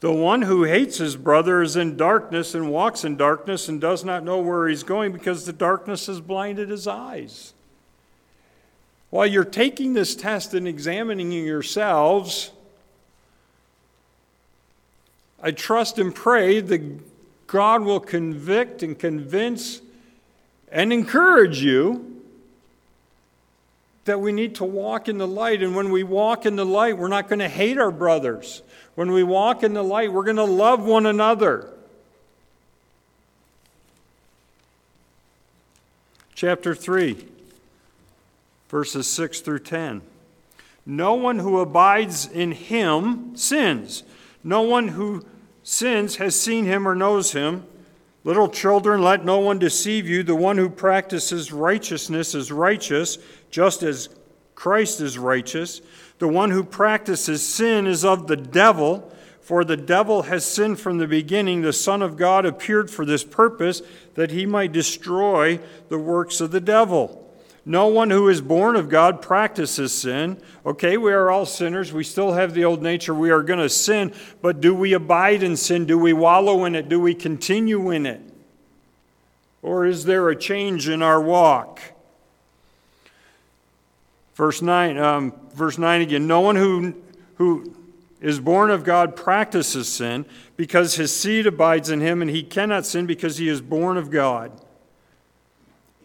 the 0.00 0.12
one 0.12 0.40
who 0.40 0.64
hates 0.64 0.96
his 0.96 1.14
brother 1.14 1.60
is 1.60 1.76
in 1.76 1.98
darkness 1.98 2.54
and 2.54 2.70
walks 2.70 3.04
in 3.04 3.18
darkness 3.18 3.68
and 3.68 3.82
does 3.82 4.02
not 4.02 4.24
know 4.24 4.38
where 4.38 4.66
he's 4.66 4.82
going 4.82 5.12
because 5.12 5.44
the 5.44 5.52
darkness 5.52 6.06
has 6.06 6.22
blinded 6.22 6.70
his 6.70 6.86
eyes. 6.86 7.52
While 9.10 9.26
you're 9.26 9.44
taking 9.44 9.92
this 9.92 10.16
test 10.16 10.54
and 10.54 10.66
examining 10.66 11.32
yourselves, 11.32 12.52
I 15.42 15.52
trust 15.52 15.98
and 15.98 16.14
pray 16.14 16.60
that 16.60 17.46
God 17.46 17.82
will 17.82 18.00
convict 18.00 18.82
and 18.82 18.98
convince 18.98 19.80
and 20.70 20.92
encourage 20.92 21.62
you 21.62 22.22
that 24.04 24.20
we 24.20 24.32
need 24.32 24.56
to 24.56 24.64
walk 24.64 25.08
in 25.08 25.18
the 25.18 25.26
light. 25.26 25.62
And 25.62 25.74
when 25.74 25.90
we 25.90 26.02
walk 26.02 26.46
in 26.46 26.56
the 26.56 26.64
light, 26.64 26.96
we're 26.98 27.08
not 27.08 27.28
going 27.28 27.38
to 27.38 27.48
hate 27.48 27.78
our 27.78 27.90
brothers. 27.90 28.62
When 28.94 29.12
we 29.12 29.22
walk 29.22 29.62
in 29.62 29.74
the 29.74 29.84
light, 29.84 30.12
we're 30.12 30.24
going 30.24 30.36
to 30.36 30.44
love 30.44 30.84
one 30.84 31.06
another. 31.06 31.70
Chapter 36.34 36.74
3, 36.74 37.26
verses 38.68 39.06
6 39.06 39.40
through 39.40 39.58
10. 39.58 40.02
No 40.86 41.14
one 41.14 41.38
who 41.38 41.60
abides 41.60 42.26
in 42.26 42.52
him 42.52 43.36
sins. 43.36 44.02
No 44.42 44.62
one 44.62 44.88
who 44.88 45.24
sins 45.62 46.16
has 46.16 46.38
seen 46.38 46.64
him 46.64 46.86
or 46.88 46.94
knows 46.94 47.32
him. 47.32 47.64
Little 48.22 48.48
children, 48.48 49.02
let 49.02 49.24
no 49.24 49.38
one 49.38 49.58
deceive 49.58 50.06
you. 50.08 50.22
The 50.22 50.34
one 50.34 50.58
who 50.58 50.68
practices 50.68 51.52
righteousness 51.52 52.34
is 52.34 52.52
righteous, 52.52 53.18
just 53.50 53.82
as 53.82 54.08
Christ 54.54 55.00
is 55.00 55.18
righteous. 55.18 55.80
The 56.18 56.28
one 56.28 56.50
who 56.50 56.62
practices 56.62 57.46
sin 57.46 57.86
is 57.86 58.04
of 58.04 58.26
the 58.26 58.36
devil, 58.36 59.10
for 59.40 59.64
the 59.64 59.76
devil 59.76 60.22
has 60.22 60.44
sinned 60.44 60.78
from 60.78 60.98
the 60.98 61.06
beginning. 61.06 61.62
The 61.62 61.72
Son 61.72 62.02
of 62.02 62.18
God 62.18 62.44
appeared 62.44 62.90
for 62.90 63.06
this 63.06 63.24
purpose, 63.24 63.80
that 64.14 64.30
he 64.30 64.44
might 64.44 64.72
destroy 64.72 65.58
the 65.88 65.98
works 65.98 66.42
of 66.42 66.50
the 66.50 66.60
devil. 66.60 67.19
No 67.64 67.86
one 67.88 68.10
who 68.10 68.28
is 68.28 68.40
born 68.40 68.74
of 68.76 68.88
God 68.88 69.20
practices 69.20 69.92
sin. 69.92 70.40
Okay, 70.64 70.96
we 70.96 71.12
are 71.12 71.30
all 71.30 71.44
sinners. 71.44 71.92
We 71.92 72.04
still 72.04 72.32
have 72.32 72.54
the 72.54 72.64
old 72.64 72.82
nature. 72.82 73.14
We 73.14 73.30
are 73.30 73.42
going 73.42 73.58
to 73.58 73.68
sin. 73.68 74.12
But 74.40 74.60
do 74.60 74.74
we 74.74 74.92
abide 74.94 75.42
in 75.42 75.56
sin? 75.56 75.84
Do 75.84 75.98
we 75.98 76.12
wallow 76.12 76.64
in 76.64 76.74
it? 76.74 76.88
Do 76.88 76.98
we 77.00 77.14
continue 77.14 77.90
in 77.90 78.06
it? 78.06 78.20
Or 79.62 79.84
is 79.84 80.04
there 80.04 80.28
a 80.30 80.36
change 80.36 80.88
in 80.88 81.02
our 81.02 81.20
walk? 81.20 81.80
Verse 84.34 84.62
9, 84.62 84.96
um, 84.96 85.34
verse 85.52 85.76
9 85.76 86.00
again 86.00 86.26
No 86.26 86.40
one 86.40 86.56
who, 86.56 86.94
who 87.34 87.74
is 88.22 88.40
born 88.40 88.70
of 88.70 88.84
God 88.84 89.14
practices 89.14 89.86
sin 89.86 90.24
because 90.56 90.94
his 90.94 91.14
seed 91.14 91.46
abides 91.46 91.90
in 91.90 92.00
him, 92.00 92.22
and 92.22 92.30
he 92.30 92.42
cannot 92.42 92.86
sin 92.86 93.04
because 93.04 93.36
he 93.36 93.48
is 93.48 93.60
born 93.60 93.98
of 93.98 94.10
God. 94.10 94.50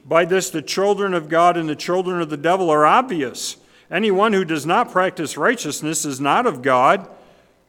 By 0.06 0.26
this, 0.26 0.52
the 0.52 0.62
children 0.62 1.14
of 1.16 1.30
God 1.30 1.58
and 1.58 1.68
the 1.68 1.76
children 1.76 2.22
of 2.22 2.30
the 2.30 2.38
devil 2.38 2.70
are 2.70 2.86
obvious. 2.86 3.58
Anyone 3.90 4.34
who 4.34 4.46
does 4.46 4.66
not 4.66 4.92
practice 4.92 5.36
righteousness 5.36 6.06
is 6.06 6.22
not 6.22 6.46
of 6.46 6.62
God, 6.62 7.10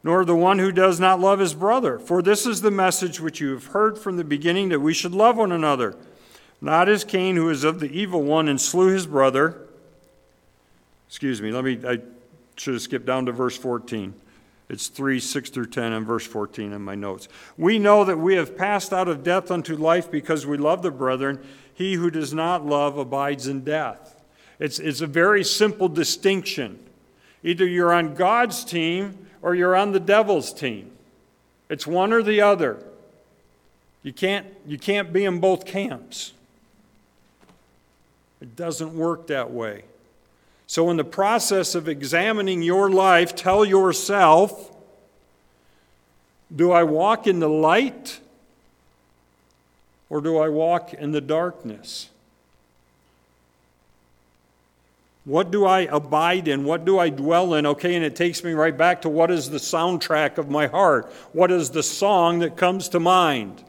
nor 0.03 0.23
the 0.23 0.35
one 0.35 0.59
who 0.59 0.71
does 0.71 0.99
not 0.99 1.19
love 1.19 1.39
his 1.39 1.55
brother. 1.55 1.97
For 1.97 2.21
this 2.21 2.45
is 2.45 2.61
the 2.61 2.71
message 2.71 3.19
which 3.19 3.41
you 3.41 3.51
have 3.51 3.67
heard 3.67 3.97
from 3.97 4.17
the 4.17 4.23
beginning 4.23 4.69
that 4.69 4.79
we 4.79 4.93
should 4.93 5.13
love 5.13 5.37
one 5.37 5.51
another. 5.51 5.97
Not 6.61 6.89
as 6.89 7.03
Cain, 7.03 7.35
who 7.35 7.49
is 7.49 7.63
of 7.63 7.79
the 7.79 7.91
evil 7.91 8.23
one 8.23 8.47
and 8.47 8.61
slew 8.61 8.87
his 8.87 9.07
brother. 9.07 9.67
Excuse 11.07 11.41
me, 11.41 11.51
let 11.51 11.63
me, 11.63 11.79
I 11.87 11.99
should 12.55 12.73
have 12.73 12.83
skipped 12.83 13.05
down 13.05 13.25
to 13.25 13.31
verse 13.31 13.57
14. 13.57 14.13
It's 14.69 14.87
3, 14.87 15.19
6 15.19 15.49
through 15.49 15.67
10, 15.67 15.93
and 15.93 16.05
verse 16.05 16.27
14 16.27 16.73
in 16.73 16.81
my 16.81 16.95
notes. 16.95 17.29
We 17.57 17.79
know 17.79 18.03
that 18.03 18.17
we 18.17 18.35
have 18.35 18.57
passed 18.57 18.91
out 18.91 19.07
of 19.07 19.23
death 19.23 19.49
unto 19.49 19.75
life 19.77 20.11
because 20.11 20.45
we 20.45 20.57
love 20.57 20.81
the 20.81 20.91
brethren. 20.91 21.39
He 21.77 21.93
who 21.93 22.09
does 22.09 22.33
not 22.33 22.65
love 22.65 22.97
abides 22.97 23.45
in 23.45 23.63
death. 23.63 24.19
It's, 24.57 24.79
it's 24.79 25.01
a 25.01 25.05
very 25.05 25.43
simple 25.43 25.87
distinction. 25.87 26.79
Either 27.43 27.67
you're 27.67 27.93
on 27.93 28.15
God's 28.15 28.65
team 28.65 29.27
or 29.43 29.53
you're 29.53 29.75
on 29.75 29.91
the 29.91 29.99
devil's 29.99 30.51
team. 30.51 30.89
It's 31.69 31.85
one 31.85 32.13
or 32.13 32.23
the 32.23 32.41
other. 32.41 32.83
You 34.01 34.11
can't, 34.11 34.47
you 34.65 34.79
can't 34.79 35.13
be 35.13 35.23
in 35.23 35.39
both 35.39 35.65
camps. 35.65 36.33
It 38.41 38.55
doesn't 38.55 38.97
work 38.97 39.27
that 39.27 39.51
way. 39.51 39.83
So, 40.65 40.89
in 40.89 40.97
the 40.97 41.03
process 41.03 41.75
of 41.75 41.87
examining 41.87 42.63
your 42.63 42.89
life, 42.89 43.35
tell 43.35 43.63
yourself 43.63 44.71
do 46.53 46.71
I 46.71 46.83
walk 46.83 47.27
in 47.27 47.39
the 47.39 47.49
light 47.49 48.19
or 50.09 50.21
do 50.21 50.37
I 50.37 50.49
walk 50.49 50.93
in 50.93 51.11
the 51.11 51.21
darkness? 51.21 52.09
What 55.25 55.51
do 55.51 55.65
I 55.65 55.81
abide 55.81 56.47
in? 56.47 56.63
What 56.63 56.85
do 56.85 56.97
I 56.97 57.09
dwell 57.09 57.53
in? 57.55 57.65
Okay, 57.65 57.95
and 57.95 58.05
it 58.05 58.15
takes 58.15 58.45
me 58.45 58.53
right 58.53 58.75
back 58.75 59.01
to 59.01 59.09
what 59.09 59.29
is 59.29 59.49
the 59.49 59.57
soundtrack 59.57 60.37
of 60.37 60.49
my 60.49 60.67
heart? 60.67 61.11
What 61.33 61.51
is 61.51 61.71
the 61.71 61.83
song 61.83 62.39
that 62.39 62.55
comes 62.55 62.87
to 62.89 62.99
mind? 63.01 63.61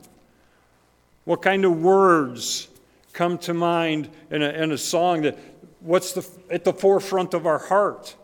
What 1.25 1.43
kind 1.43 1.65
of 1.65 1.83
words 1.83 2.69
come 3.13 3.39
to 3.39 3.55
mind 3.55 4.09
in 4.31 4.41
a, 4.41 4.51
in 4.51 4.71
a 4.71 4.79
song 4.79 5.23
that, 5.23 5.37
what's 5.81 6.13
the, 6.13 6.25
at 6.49 6.63
the 6.63 6.73
forefront 6.73 7.35
of 7.35 7.45
our 7.45 7.59
heart? 7.59 8.15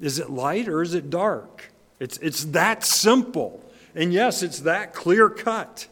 Is 0.00 0.18
it 0.18 0.30
light 0.30 0.66
or 0.66 0.80
is 0.80 0.94
it 0.94 1.10
dark? 1.10 1.70
It's, 1.98 2.16
it's 2.18 2.44
that 2.46 2.84
simple. 2.86 3.62
And 3.94 4.12
yes, 4.12 4.42
it's 4.42 4.60
that 4.60 4.94
clear 4.94 5.28
cut. 5.28 5.88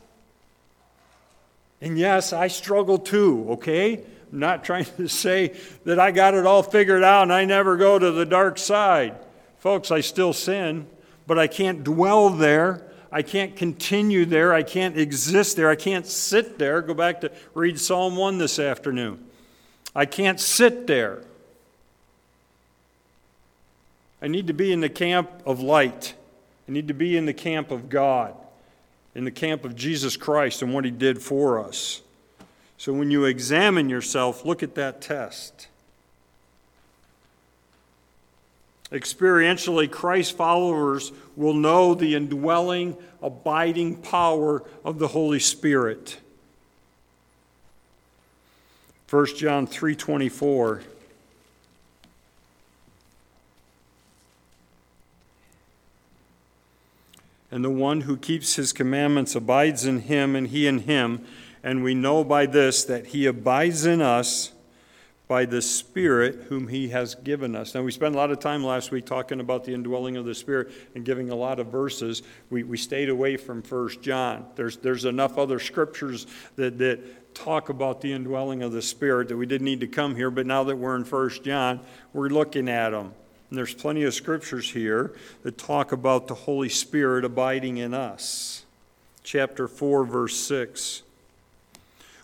And 1.81 1.99
yes, 1.99 2.33
I 2.33 2.49
struggle 2.49 2.99
too, 2.99 3.47
okay? 3.51 3.95
I'm 4.33 4.39
not 4.39 4.65
trying 4.65 4.85
to 4.97 5.09
say 5.09 5.57
that 5.85 5.99
I 5.99 6.11
got 6.11 6.35
it 6.35 6.47
all 6.47 6.63
figured 6.63 7.05
out 7.05 7.23
and 7.23 7.33
I 7.33 7.45
never 7.45 7.77
go 7.77 7.99
to 7.99 8.11
the 8.11 8.27
dark 8.27 8.59
side. 8.59 9.17
Folks, 9.59 9.91
I 9.91 10.01
still 10.01 10.33
sin, 10.33 10.87
but 11.27 11.39
I 11.39 11.47
can't 11.47 11.83
dwell 11.83 12.31
there. 12.31 12.85
I 13.11 13.23
can't 13.23 13.57
continue 13.57 14.25
there. 14.25 14.53
I 14.53 14.63
can't 14.63 14.99
exist 14.99 15.57
there. 15.57 15.71
I 15.71 15.77
can't 15.77 16.07
sit 16.07 16.59
there. 16.59 16.83
Go 16.83 16.95
back 16.95 17.23
to 17.23 17.33
read 17.55 17.81
Psalm 17.81 18.17
1 18.17 18.39
this 18.39 18.59
afternoon. 18.59 19.25
I 19.95 20.05
can't 20.05 20.39
sit 20.39 20.87
there. 20.87 21.23
I 24.21 24.29
need 24.29 24.49
to 24.49 24.53
be 24.53 24.73
in 24.73 24.81
the 24.81 24.89
camp 24.89 25.31
of 25.47 25.61
light. 25.61 26.15
I 26.69 26.73
need 26.73 26.89
to 26.89 26.95
be 26.95 27.17
in 27.17 27.25
the 27.25 27.33
camp 27.33 27.71
of 27.71 27.89
God, 27.89 28.35
in 29.15 29.25
the 29.25 29.31
camp 29.31 29.65
of 29.65 29.75
Jesus 29.75 30.17
Christ 30.17 30.61
and 30.61 30.75
what 30.75 30.85
He 30.85 30.91
did 30.91 31.23
for 31.23 31.59
us. 31.59 32.03
So 32.77 32.93
when 32.93 33.11
you 33.11 33.25
examine 33.25 33.89
yourself, 33.89 34.45
look 34.45 34.63
at 34.63 34.75
that 34.75 35.01
test. 35.01 35.69
Experientially, 38.93 39.91
Christ 39.91 40.37
followers 40.37 41.13
will 41.37 41.55
know 41.55 41.95
the 41.95 42.15
indwelling, 42.15 42.97
abiding 43.23 43.97
power 43.97 44.63
of 44.85 44.99
the 44.99 45.09
Holy 45.09 45.41
Spirit. 45.41 46.19
1 49.11 49.37
John 49.37 49.67
3:24 49.67 50.83
And 57.51 57.65
the 57.65 57.71
one 57.71 58.03
who 58.03 58.17
keeps 58.17 58.57
his 58.57 58.73
commandments 58.73 59.35
abides 59.35 59.85
in 59.85 60.01
him 60.01 60.37
and 60.37 60.49
he 60.49 60.67
in 60.67 60.81
him, 60.81 61.25
and 61.63 61.83
we 61.83 61.95
know 61.95 62.23
by 62.25 62.47
this 62.47 62.85
that 62.85 63.09
he 63.09 63.27
abides 63.27 63.87
in 63.87 64.03
us 64.03 64.53
by 65.29 65.45
the 65.45 65.61
Spirit 65.61 66.47
whom 66.49 66.69
He 66.69 66.89
has 66.89 67.15
given 67.15 67.55
us. 67.55 67.75
Now, 67.75 67.83
we 67.83 67.93
spent 67.93 68.15
a 68.15 68.19
lot 68.19 68.31
of 68.31 68.41
time 68.41 68.65
last 68.65 68.91
week 68.91 69.05
talking 69.05 69.41
about 69.41 69.63
the 69.63 69.75
indwelling 69.75 70.17
of 70.17 70.25
the 70.25 70.35
Spirit 70.35 70.73
and 70.95 71.05
giving 71.05 71.31
a 71.31 71.35
lot 71.35 71.61
of 71.61 71.67
verses. 71.67 72.23
We, 72.49 72.63
we 72.63 72.79
stayed 72.79 73.11
away 73.11 73.37
from 73.37 73.63
First 73.63 74.01
John. 74.01 74.47
There's, 74.57 74.79
there's 74.79 75.05
enough 75.05 75.37
other 75.37 75.61
scriptures 75.61 76.27
that, 76.57 76.79
that 76.79 77.35
talk 77.35 77.69
about 77.69 78.01
the 78.01 78.11
indwelling 78.11 78.63
of 78.63 78.73
the 78.73 78.83
Spirit 78.83 79.29
that 79.29 79.37
we 79.37 79.45
didn't 79.45 79.67
need 79.67 79.81
to 79.81 79.87
come 79.87 80.17
here, 80.17 80.31
but 80.31 80.47
now 80.47 80.65
that 80.65 80.77
we're 80.77 80.97
in 80.97 81.05
First 81.05 81.45
John, 81.45 81.81
we're 82.15 82.31
looking 82.31 82.69
at 82.69 82.91
them. 82.91 83.13
And 83.51 83.59
there's 83.59 83.75
plenty 83.75 84.03
of 84.05 84.15
scriptures 84.15 84.71
here 84.73 85.13
that 85.43 85.57
talk 85.57 85.93
about 85.93 86.29
the 86.29 86.35
Holy 86.35 86.69
Spirit 86.69 87.25
abiding 87.25 87.79
in 87.79 87.95
us. 87.95 88.65
Chapter 89.23 89.67
4, 89.67 90.05
verse 90.05 90.37
6. 90.37 91.03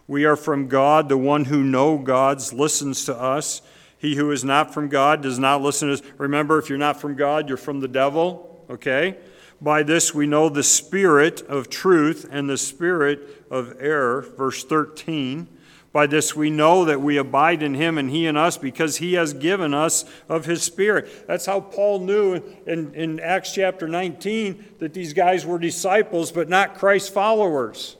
We 0.06 0.24
are 0.26 0.36
from 0.36 0.68
God. 0.68 1.08
The 1.08 1.16
one 1.16 1.46
who 1.46 1.62
know 1.62 1.96
God's 1.96 2.52
listens 2.52 3.06
to 3.06 3.14
us. 3.16 3.62
He 3.98 4.16
who 4.16 4.30
is 4.32 4.44
not 4.44 4.74
from 4.74 4.88
God 4.88 5.22
does 5.22 5.38
not 5.38 5.62
listen 5.62 5.88
to 5.88 5.94
us. 5.94 6.02
Remember, 6.18 6.58
if 6.58 6.68
you're 6.68 6.76
not 6.76 7.00
from 7.00 7.14
God, 7.14 7.48
you're 7.48 7.56
from 7.56 7.80
the 7.80 7.88
devil. 7.88 8.62
Okay? 8.68 9.16
By 9.62 9.82
this 9.82 10.14
we 10.14 10.26
know 10.26 10.50
the 10.50 10.62
spirit 10.62 11.40
of 11.40 11.70
truth 11.70 12.28
and 12.30 12.50
the 12.50 12.58
spirit 12.58 13.46
of 13.50 13.76
error. 13.80 14.20
Verse 14.36 14.62
13. 14.62 15.48
By 15.94 16.08
this 16.08 16.34
we 16.34 16.50
know 16.50 16.84
that 16.86 17.00
we 17.00 17.18
abide 17.18 17.62
in 17.62 17.74
him 17.74 17.98
and 17.98 18.10
he 18.10 18.26
in 18.26 18.36
us 18.36 18.58
because 18.58 18.96
he 18.96 19.12
has 19.12 19.32
given 19.32 19.72
us 19.72 20.04
of 20.28 20.44
his 20.44 20.60
spirit. 20.60 21.28
That's 21.28 21.46
how 21.46 21.60
Paul 21.60 22.00
knew 22.00 22.42
in, 22.66 22.92
in 22.94 23.20
Acts 23.20 23.54
chapter 23.54 23.86
19 23.86 24.64
that 24.80 24.92
these 24.92 25.12
guys 25.12 25.46
were 25.46 25.56
disciples 25.56 26.32
but 26.32 26.48
not 26.48 26.74
Christ 26.74 27.14
followers. 27.14 27.96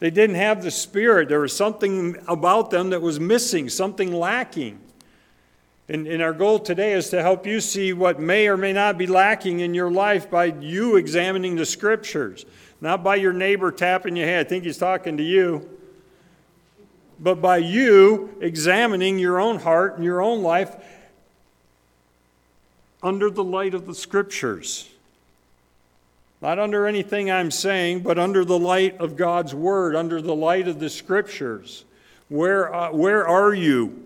They 0.00 0.10
didn't 0.10 0.34
have 0.34 0.64
the 0.64 0.72
Spirit. 0.72 1.28
There 1.28 1.38
was 1.38 1.56
something 1.56 2.16
about 2.26 2.70
them 2.70 2.90
that 2.90 3.00
was 3.00 3.20
missing, 3.20 3.68
something 3.68 4.12
lacking. 4.12 4.80
And, 5.88 6.08
and, 6.08 6.20
our 6.20 6.32
goal 6.32 6.58
today 6.58 6.94
is 6.94 7.10
to 7.10 7.22
help 7.22 7.46
you 7.46 7.60
see 7.60 7.92
what 7.92 8.18
may 8.18 8.48
or 8.48 8.56
may 8.56 8.72
not 8.72 8.98
be 8.98 9.06
lacking 9.06 9.60
in 9.60 9.74
your 9.74 9.92
life 9.92 10.28
by 10.28 10.46
you 10.46 10.96
examining 10.96 11.54
the 11.54 11.64
Scriptures, 11.64 12.44
not 12.80 13.04
by 13.04 13.14
your 13.14 13.32
neighbor 13.32 13.70
tapping 13.70 14.16
your 14.16 14.26
head. 14.26 14.44
I 14.44 14.48
think 14.48 14.64
he's 14.64 14.76
talking 14.76 15.16
to 15.18 15.22
you. 15.22 15.75
But 17.18 17.40
by 17.40 17.58
you 17.58 18.36
examining 18.40 19.18
your 19.18 19.40
own 19.40 19.58
heart 19.58 19.96
and 19.96 20.04
your 20.04 20.20
own 20.20 20.42
life 20.42 20.74
under 23.02 23.30
the 23.30 23.44
light 23.44 23.74
of 23.74 23.86
the 23.86 23.94
Scriptures. 23.94 24.88
Not 26.42 26.58
under 26.58 26.86
anything 26.86 27.30
I'm 27.30 27.50
saying, 27.50 28.00
but 28.00 28.18
under 28.18 28.44
the 28.44 28.58
light 28.58 28.98
of 28.98 29.16
God's 29.16 29.54
Word, 29.54 29.96
under 29.96 30.20
the 30.20 30.34
light 30.34 30.68
of 30.68 30.78
the 30.78 30.90
Scriptures. 30.90 31.84
Where, 32.28 32.74
uh, 32.74 32.92
where 32.92 33.26
are 33.26 33.54
you? 33.54 34.02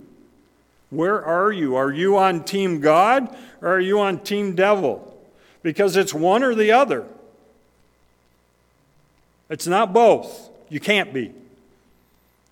Where 0.91 1.25
are 1.25 1.51
you? 1.53 1.77
Are 1.77 1.93
you 1.93 2.17
on 2.17 2.45
Team 2.45 2.81
God 2.81 3.35
or 3.61 3.69
are 3.69 3.81
you 3.81 4.01
on 4.01 4.21
Team 4.21 4.55
Devil? 4.55 5.07
Because 5.63 5.97
it's 5.97 6.13
one 6.13 6.43
or 6.43 6.55
the 6.55 6.73
other. 6.73 7.07
It's 9.49 9.67
not 9.67 9.93
both. 9.93 10.51
You 10.69 10.81
can't 10.81 11.13
be. 11.13 11.33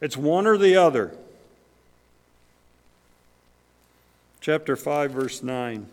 It's 0.00 0.16
one 0.16 0.46
or 0.46 0.56
the 0.56 0.76
other. 0.76 1.14
Chapter 4.40 4.76
5, 4.76 5.10
verse 5.10 5.42
9 5.42 5.86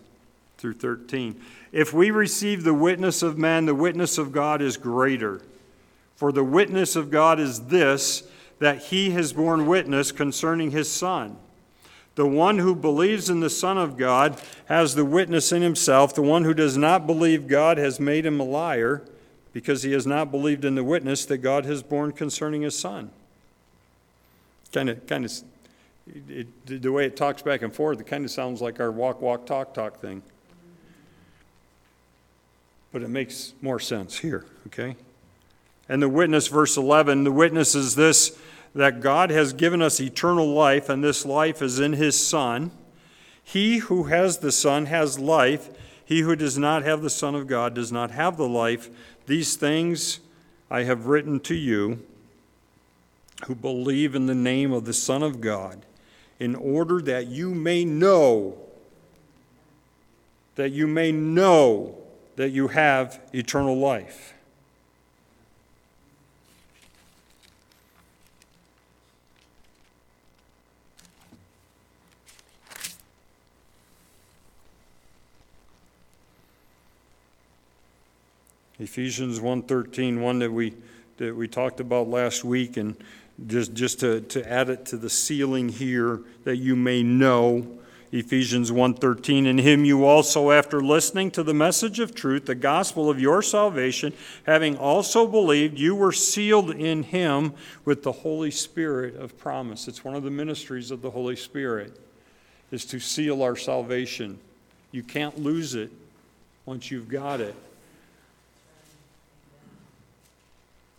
through 0.58 0.74
13. 0.74 1.42
If 1.72 1.94
we 1.94 2.12
receive 2.12 2.64
the 2.64 2.74
witness 2.74 3.22
of 3.22 3.38
man, 3.38 3.66
the 3.66 3.76
witness 3.76 4.18
of 4.18 4.32
God 4.32 4.62
is 4.62 4.78
greater. 4.78 5.42
For 6.16 6.32
the 6.32 6.44
witness 6.44 6.96
of 6.96 7.12
God 7.12 7.40
is 7.40 7.66
this 7.68 8.24
that 8.60 8.84
he 8.84 9.10
has 9.12 9.34
borne 9.34 9.66
witness 9.66 10.14
concerning 10.14 10.72
his 10.72 10.90
Son. 10.90 11.36
The 12.16 12.26
one 12.26 12.60
who 12.60 12.74
believes 12.74 13.30
in 13.30 13.42
the 13.42 13.50
Son 13.50 13.78
of 13.78 13.98
God 13.98 14.42
has 14.68 14.96
the 14.96 15.04
witness 15.04 15.52
in 15.52 15.62
himself. 15.62 16.16
The 16.16 16.22
one 16.22 16.46
who 16.46 16.54
does 16.54 16.78
not 16.78 17.06
believe 17.06 17.50
God 17.50 17.78
has 17.78 18.00
made 18.00 18.26
him 18.26 18.40
a 18.40 18.46
liar 18.46 19.02
because 19.52 19.84
he 19.84 19.92
has 19.92 20.08
not 20.08 20.32
believed 20.32 20.64
in 20.64 20.76
the 20.76 20.84
witness 20.84 21.26
that 21.26 21.40
God 21.40 21.66
has 21.66 21.84
borne 21.84 22.14
concerning 22.14 22.62
his 22.62 22.80
Son. 22.80 23.12
Kind 24.72 24.90
of, 24.90 25.06
kind 25.08 25.26
of, 25.26 25.32
it, 26.30 26.82
the 26.82 26.92
way 26.92 27.06
it 27.06 27.16
talks 27.16 27.42
back 27.42 27.62
and 27.62 27.74
forth, 27.74 28.00
it 28.00 28.08
kind 28.08 28.26
of 28.26 28.32
sounds 28.32 28.62
like 28.62 28.80
our 28.80 28.92
walk, 28.92 29.22
walk, 29.22 29.46
talk, 29.46 29.74
talk 29.74 30.00
thing 30.02 30.22
but 32.96 33.04
it 33.04 33.10
makes 33.10 33.52
more 33.62 33.78
sense 33.78 34.20
here, 34.20 34.46
okay? 34.68 34.96
And 35.90 36.02
the 36.02 36.08
witness, 36.08 36.48
verse 36.48 36.78
11, 36.78 37.26
the 37.26 37.32
witness 37.32 37.76
is 37.76 37.96
this 37.96 38.40
that 38.74 39.02
God 39.02 39.32
has 39.32 39.52
given 39.52 39.82
us 39.82 40.00
eternal 40.00 40.48
life, 40.48 40.88
and 40.88 41.04
this 41.04 41.26
life 41.26 41.62
is 41.62 41.78
in 41.78 41.92
his 41.92 42.18
Son. 42.26 42.72
He 43.44 43.80
who 43.80 44.04
has 44.04 44.38
the 44.38 44.52
Son 44.54 44.86
has 44.86 45.20
life. 45.20 45.70
He 46.06 46.22
who 46.22 46.38
does 46.38 46.58
not 46.58 46.84
have 46.84 47.02
the 47.02 47.10
Son 47.10 47.36
of 47.36 47.48
God 47.48 47.74
does 47.74 47.92
not 47.92 48.12
have 48.12 48.38
the 48.38 48.48
life. 48.48 48.90
These 49.26 49.58
things 49.58 50.22
I 50.72 50.84
have 50.84 51.08
written 51.08 51.42
to 51.42 51.54
you 51.54 52.00
who 53.46 53.56
believe 53.56 54.16
in 54.16 54.26
the 54.26 54.36
name 54.36 54.72
of 54.72 54.86
the 54.86 54.94
Son 54.94 55.22
of 55.22 55.40
God, 55.42 55.86
in 56.40 56.56
order 56.56 57.02
that 57.02 57.28
you 57.28 57.54
may 57.54 57.86
know, 57.86 58.58
that 60.56 60.72
you 60.72 60.88
may 60.88 61.12
know 61.12 61.96
that 62.36 62.50
you 62.50 62.70
have 62.70 63.22
eternal 63.34 63.78
life. 63.78 64.34
Ephesians 78.78 79.40
1:13, 79.40 80.22
one 80.22 80.40
that 80.40 80.52
we 80.52 80.74
that 81.18 81.34
we 81.36 81.48
talked 81.48 81.80
about 81.80 82.10
last 82.10 82.44
week, 82.44 82.76
and 82.76 82.98
just 83.48 83.74
just 83.74 84.00
to, 84.00 84.22
to 84.22 84.50
add 84.52 84.70
it 84.70 84.86
to 84.88 84.98
the 84.98 85.10
ceiling 85.10 85.70
here, 85.70 86.22
that 86.44 86.58
you 86.58 86.76
may 86.76 87.04
know 87.04 87.68
Ephesians 88.12 88.72
1:13 88.72 89.46
in 89.46 89.58
him 89.58 89.84
you 89.84 90.06
also 90.06 90.52
after 90.52 90.82
listening 90.82 91.32
to 91.32 91.44
the 91.44 91.54
message 91.54 92.00
of 92.00 92.16
truth 92.16 92.46
the 92.46 92.56
gospel 92.56 93.10
of 93.10 93.20
your 93.20 93.42
salvation 93.42 94.14
having 94.46 94.78
also 94.78 95.28
believed 95.28 95.78
you 95.78 95.94
were 95.94 96.14
sealed 96.14 96.72
in 96.72 97.04
him 97.04 97.54
with 97.84 98.04
the 98.04 98.12
holy 98.12 98.52
spirit 98.52 99.16
of 99.16 99.38
promise. 99.38 99.88
It's 99.88 100.04
one 100.04 100.16
of 100.16 100.24
the 100.24 100.32
ministries 100.32 100.92
of 100.92 101.02
the 101.02 101.12
holy 101.12 101.36
spirit 101.36 102.00
is 102.72 102.86
to 102.86 103.00
seal 103.00 103.44
our 103.44 103.56
salvation. 103.58 104.40
You 104.92 105.04
can't 105.04 105.40
lose 105.40 105.76
it 105.76 105.92
once 106.66 106.90
you've 106.90 107.10
got 107.10 107.42
it 107.42 107.56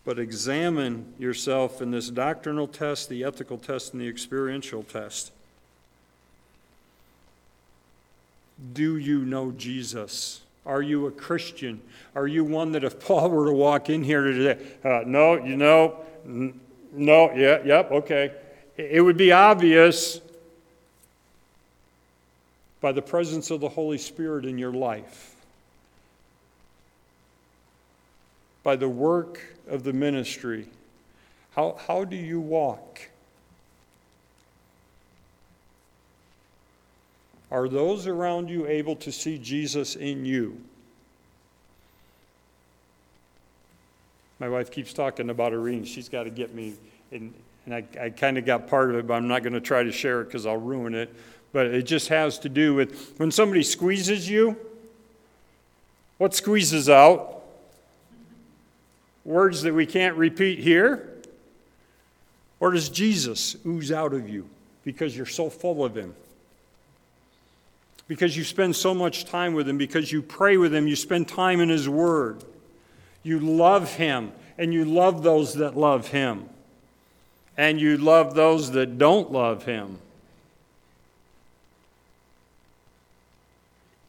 but 0.06 0.18
examine 0.20 1.12
yourself 1.18 1.82
in 1.82 1.90
this 1.90 2.08
doctrinal 2.08 2.68
test 2.68 3.10
the 3.10 3.24
ethical 3.24 3.58
test 3.58 3.92
and 3.92 4.00
the 4.00 4.08
experiential 4.08 4.82
test 4.84 5.32
Do 8.72 8.96
you 8.96 9.24
know 9.24 9.52
Jesus? 9.52 10.40
Are 10.64 10.80
you 10.80 11.06
a 11.06 11.10
Christian? 11.10 11.82
Are 12.14 12.26
you 12.26 12.42
one 12.42 12.72
that 12.72 12.84
if 12.84 12.98
Paul 13.06 13.28
were 13.30 13.46
to 13.46 13.52
walk 13.52 13.90
in 13.90 14.02
here 14.02 14.22
today, 14.22 14.66
uh, 14.82 15.02
no, 15.06 15.34
you 15.34 15.56
know, 15.56 15.96
n- 16.24 16.58
no, 16.92 17.32
yeah, 17.34 17.62
yep, 17.64 17.90
okay. 17.90 18.32
It 18.78 19.02
would 19.02 19.18
be 19.18 19.32
obvious 19.32 20.20
by 22.80 22.92
the 22.92 23.02
presence 23.02 23.50
of 23.50 23.60
the 23.60 23.68
Holy 23.68 23.98
Spirit 23.98 24.46
in 24.46 24.56
your 24.56 24.72
life 24.72 25.35
by 28.66 28.74
the 28.74 28.88
work 28.88 29.40
of 29.68 29.84
the 29.84 29.92
ministry. 29.92 30.66
How, 31.54 31.78
how 31.86 32.02
do 32.02 32.16
you 32.16 32.40
walk? 32.40 33.00
Are 37.48 37.68
those 37.68 38.08
around 38.08 38.50
you 38.50 38.66
able 38.66 38.96
to 38.96 39.12
see 39.12 39.38
Jesus 39.38 39.94
in 39.94 40.24
you? 40.24 40.60
My 44.40 44.48
wife 44.48 44.72
keeps 44.72 44.92
talking 44.92 45.30
about 45.30 45.52
a 45.52 45.58
ring. 45.58 45.84
She's 45.84 46.08
got 46.08 46.24
to 46.24 46.30
get 46.30 46.52
me, 46.52 46.74
and, 47.12 47.32
and 47.66 47.72
I, 47.72 47.84
I 48.00 48.10
kind 48.10 48.36
of 48.36 48.44
got 48.44 48.66
part 48.66 48.90
of 48.90 48.96
it, 48.96 49.06
but 49.06 49.14
I'm 49.14 49.28
not 49.28 49.44
going 49.44 49.52
to 49.52 49.60
try 49.60 49.84
to 49.84 49.92
share 49.92 50.22
it 50.22 50.24
because 50.24 50.44
I'll 50.44 50.56
ruin 50.56 50.92
it. 50.92 51.14
But 51.52 51.66
it 51.66 51.82
just 51.82 52.08
has 52.08 52.36
to 52.40 52.48
do 52.48 52.74
with 52.74 53.14
when 53.18 53.30
somebody 53.30 53.62
squeezes 53.62 54.28
you, 54.28 54.56
what 56.18 56.34
squeezes 56.34 56.88
out? 56.88 57.35
Words 59.26 59.62
that 59.62 59.74
we 59.74 59.86
can't 59.86 60.16
repeat 60.16 60.60
here? 60.60 61.12
Or 62.60 62.70
does 62.70 62.88
Jesus 62.88 63.56
ooze 63.66 63.90
out 63.90 64.14
of 64.14 64.28
you 64.28 64.48
because 64.84 65.16
you're 65.16 65.26
so 65.26 65.50
full 65.50 65.84
of 65.84 65.96
Him? 65.96 66.14
Because 68.06 68.36
you 68.36 68.44
spend 68.44 68.76
so 68.76 68.94
much 68.94 69.24
time 69.24 69.52
with 69.52 69.68
Him, 69.68 69.78
because 69.78 70.12
you 70.12 70.22
pray 70.22 70.56
with 70.56 70.72
Him, 70.72 70.86
you 70.86 70.94
spend 70.94 71.26
time 71.26 71.60
in 71.60 71.68
His 71.68 71.88
Word. 71.88 72.44
You 73.24 73.40
love 73.40 73.94
Him, 73.94 74.30
and 74.56 74.72
you 74.72 74.84
love 74.84 75.24
those 75.24 75.54
that 75.54 75.76
love 75.76 76.06
Him. 76.06 76.48
And 77.56 77.80
you 77.80 77.96
love 77.96 78.36
those 78.36 78.70
that 78.72 78.96
don't 78.96 79.32
love 79.32 79.64
Him. 79.64 79.98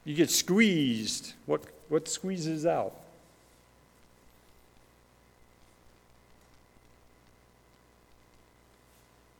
You 0.06 0.14
get 0.14 0.30
squeezed. 0.30 1.34
What, 1.48 1.64
what 1.90 2.08
squeezes 2.08 2.68
out? 2.68 2.94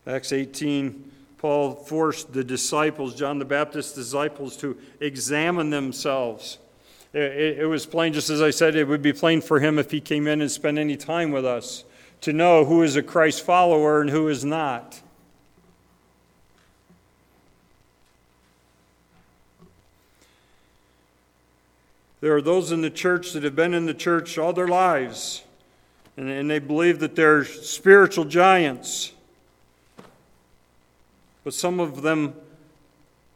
Acts 0.08 0.32
18, 0.32 1.12
Paul 1.38 1.76
forced 1.76 2.32
the 2.32 2.44
disciples, 2.44 3.14
John 3.14 3.40
the 3.40 3.46
Baptist's 3.46 3.94
disciples, 3.94 4.56
to 4.58 4.78
examine 5.02 5.70
themselves. 5.70 6.60
It, 7.14 7.60
it, 7.60 7.66
was 7.66 7.86
plain, 7.86 8.14
just 8.14 8.30
as 8.30 8.42
I 8.42 8.52
said, 8.52 8.76
it 8.76 8.88
would 8.88 9.02
be 9.02 9.12
plain 9.12 9.42
for 9.42 9.60
him 9.60 9.78
if 9.78 9.92
he 9.92 10.00
came 10.00 10.26
in 10.28 10.40
and 10.40 10.50
spent 10.50 10.78
any 10.78 10.96
time 10.96 11.32
with 11.32 11.46
us 11.46 11.84
to 12.22 12.32
know 12.32 12.64
who 12.64 12.84
is 12.84 12.96
a 12.96 13.04
Christ 13.04 13.46
follower 13.46 14.00
and 14.00 14.10
who 14.10 14.30
is 14.30 14.46
not. 14.46 15.02
There 22.22 22.36
are 22.36 22.42
those 22.42 22.72
in 22.72 22.82
the 22.82 22.90
church 22.90 23.34
that 23.34 23.44
have 23.44 23.56
been 23.56 23.74
in 23.74 23.86
the 23.86 23.94
church 23.94 24.38
all 24.38 24.54
their 24.54 24.68
lives, 24.68 25.44
and, 26.16 26.30
and 26.30 26.50
they 26.50 26.60
believe 26.60 27.00
that 27.00 27.16
they're 27.16 27.44
spiritual 27.44 28.26
giants. 28.26 29.12
But 31.48 31.54
some 31.54 31.80
of 31.80 32.02
them, 32.02 32.34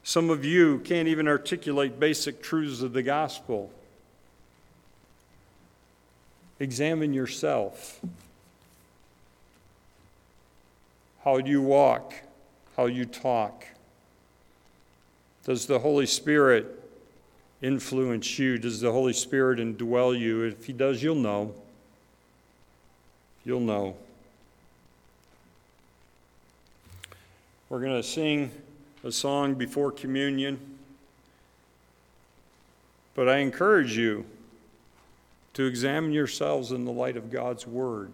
some 0.03 0.29
of 0.29 0.43
you, 0.43 0.79
can't 0.79 1.07
even 1.07 1.29
articulate 1.29 1.97
basic 1.97 2.43
truths 2.43 2.81
of 2.81 2.91
the 2.91 3.01
gospel. 3.01 3.71
Examine 6.59 7.13
yourself. 7.13 8.01
How 11.23 11.37
you 11.37 11.61
walk, 11.61 12.13
how 12.75 12.87
you 12.87 13.05
talk. 13.05 13.63
Does 15.45 15.65
the 15.65 15.79
Holy 15.79 16.05
Spirit 16.05 16.83
influence 17.61 18.37
you? 18.37 18.57
Does 18.57 18.81
the 18.81 18.91
Holy 18.91 19.13
Spirit 19.13 19.57
indwell 19.59 20.19
you? 20.19 20.43
If 20.43 20.65
He 20.65 20.73
does, 20.73 21.01
you'll 21.01 21.15
know. 21.15 21.55
You'll 23.45 23.61
know. 23.61 23.95
We're 27.71 27.79
going 27.79 28.01
to 28.01 28.03
sing 28.05 28.51
a 29.05 29.13
song 29.13 29.53
before 29.53 29.93
communion. 29.93 30.59
But 33.15 33.29
I 33.29 33.37
encourage 33.37 33.95
you 33.95 34.25
to 35.53 35.63
examine 35.63 36.11
yourselves 36.11 36.73
in 36.73 36.83
the 36.83 36.91
light 36.91 37.15
of 37.15 37.31
God's 37.31 37.65
Word. 37.65 38.11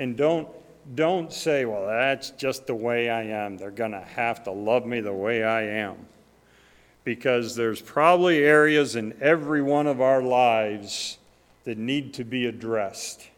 And 0.00 0.16
don't, 0.16 0.48
don't 0.96 1.32
say, 1.32 1.66
well, 1.66 1.86
that's 1.86 2.30
just 2.30 2.66
the 2.66 2.74
way 2.74 3.08
I 3.08 3.22
am. 3.22 3.56
They're 3.56 3.70
going 3.70 3.92
to 3.92 4.00
have 4.00 4.42
to 4.42 4.50
love 4.50 4.84
me 4.84 4.98
the 4.98 5.12
way 5.12 5.44
I 5.44 5.62
am. 5.62 5.98
Because 7.04 7.54
there's 7.54 7.80
probably 7.80 8.38
areas 8.38 8.96
in 8.96 9.16
every 9.20 9.62
one 9.62 9.86
of 9.86 10.00
our 10.00 10.20
lives 10.20 11.16
that 11.62 11.78
need 11.78 12.12
to 12.14 12.24
be 12.24 12.46
addressed. 12.46 13.28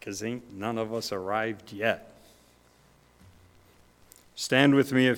Because 0.00 0.22
ain't 0.22 0.52
none 0.52 0.78
of 0.78 0.94
us 0.94 1.12
arrived 1.12 1.72
yet. 1.72 2.10
Stand 4.34 4.74
with 4.74 4.90
me 4.92 5.06
if 5.06 5.08